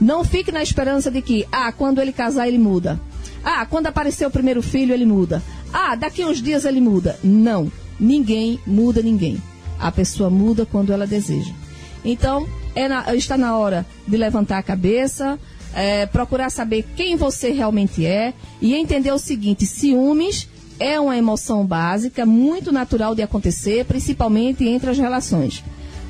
Não 0.00 0.22
fique 0.22 0.52
na 0.52 0.62
esperança 0.62 1.10
de 1.10 1.20
que, 1.20 1.44
ah, 1.50 1.72
quando 1.72 2.00
ele 2.00 2.12
casar 2.12 2.46
ele 2.46 2.56
muda. 2.56 3.00
Ah, 3.42 3.66
quando 3.66 3.88
aparecer 3.88 4.26
o 4.26 4.30
primeiro 4.30 4.62
filho 4.62 4.94
ele 4.94 5.04
muda. 5.04 5.42
Ah, 5.72 5.94
daqui 5.94 6.24
uns 6.24 6.42
dias 6.42 6.64
ele 6.64 6.80
muda. 6.80 7.18
Não, 7.22 7.70
ninguém 7.98 8.58
muda 8.66 9.02
ninguém. 9.02 9.40
A 9.78 9.90
pessoa 9.90 10.28
muda 10.28 10.66
quando 10.66 10.92
ela 10.92 11.06
deseja. 11.06 11.52
Então, 12.04 12.46
é 12.74 12.88
na, 12.88 13.14
está 13.14 13.36
na 13.36 13.56
hora 13.56 13.86
de 14.06 14.16
levantar 14.16 14.58
a 14.58 14.62
cabeça, 14.62 15.38
é, 15.74 16.06
procurar 16.06 16.50
saber 16.50 16.84
quem 16.96 17.16
você 17.16 17.50
realmente 17.50 18.04
é 18.04 18.34
e 18.60 18.74
entender 18.74 19.12
o 19.12 19.18
seguinte: 19.18 19.66
ciúmes 19.66 20.48
é 20.78 20.98
uma 20.98 21.16
emoção 21.16 21.64
básica, 21.64 22.24
muito 22.24 22.72
natural 22.72 23.14
de 23.14 23.22
acontecer, 23.22 23.84
principalmente 23.84 24.66
entre 24.66 24.90
as 24.90 24.98
relações. 24.98 25.62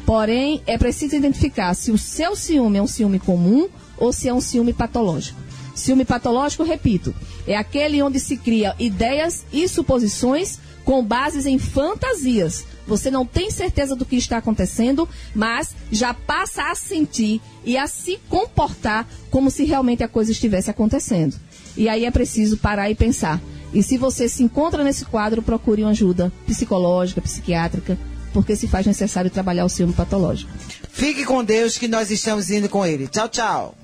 Porém, 0.07 0.63
é 0.67 0.79
preciso 0.79 1.15
identificar 1.15 1.75
se 1.75 1.91
o 1.91 1.99
seu 1.99 2.35
ciúme 2.35 2.79
é 2.79 2.83
um 2.83 2.87
ciúme 2.87 3.19
comum 3.19 3.69
ou 3.99 4.13
se 4.13 4.29
é 4.29 4.35
um 4.35 4.41
ciúme 4.41 4.73
patológico. 4.73 5.39
Ciúme 5.75 6.05
patológico, 6.05 6.63
repito, 6.63 7.15
é 7.47 7.57
aquele 7.57 8.03
onde 8.03 8.21
se 8.21 8.37
cria 8.37 8.75
ideias 8.79 9.45
e 9.53 9.67
suposições 9.69 10.59
com 10.85 11.05
bases 11.05 11.47
em 11.47 11.59
fantasias. 11.59 12.65
Você 12.87 13.11
não 13.11 13.25
tem 13.25 13.51
certeza 13.51 13.95
do 13.95 14.05
que 14.05 14.17
está 14.17 14.39
acontecendo, 14.39 15.09
mas 15.35 15.75
já 15.93 16.13
passa 16.13 16.71
a 16.71 16.75
sentir 16.75 17.41
e 17.65 17.77
a 17.77 17.87
se 17.87 18.19
comportar 18.29 19.07
como 19.31 19.51
se 19.51 19.65
realmente 19.65 20.03
a 20.03 20.09
coisa 20.09 20.33
estivesse 20.33 20.71
acontecendo. 20.71 21.37
E 21.77 21.89
aí 21.89 22.05
é 22.05 22.11
preciso 22.11 22.57
parar 22.57 22.91
e 22.91 22.95
pensar. 22.95 23.41
E 23.73 23.83
se 23.83 23.97
você 23.97 24.29
se 24.29 24.43
encontra 24.43 24.83
nesse 24.83 25.05
quadro, 25.05 25.43
procure 25.43 25.83
uma 25.83 25.93
ajuda 25.93 26.33
psicológica, 26.47 27.21
psiquiátrica, 27.21 27.97
porque 28.33 28.57
se 28.57 28.67
faz 28.67 28.87
necessário 28.87 29.31
trabalhar 29.31 29.65
o 29.65 29.69
ciúme 29.69 29.93
patológico. 29.93 30.51
Fique 30.91 31.25
com 31.25 31.45
Deus 31.45 31.79
que 31.79 31.87
nós 31.87 32.11
estamos 32.11 32.51
indo 32.51 32.69
com 32.69 32.85
ele. 32.85 33.07
Tchau, 33.07 33.29
tchau. 33.29 33.75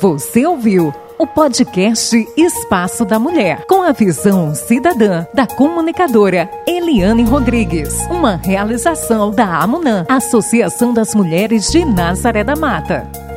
Você 0.00 0.46
ouviu 0.46 0.94
o 1.18 1.26
podcast 1.26 2.26
Espaço 2.34 3.04
da 3.04 3.18
Mulher, 3.18 3.66
com 3.66 3.82
a 3.82 3.92
visão 3.92 4.54
cidadã 4.54 5.26
da 5.34 5.46
comunicadora 5.46 6.50
Eliane 6.66 7.22
Rodrigues. 7.22 7.98
Uma 8.10 8.36
realização 8.36 9.30
da 9.30 9.58
AMUNAM, 9.58 10.06
Associação 10.08 10.94
das 10.94 11.14
Mulheres 11.14 11.70
de 11.70 11.84
Nazaré 11.84 12.42
da 12.42 12.56
Mata. 12.56 13.29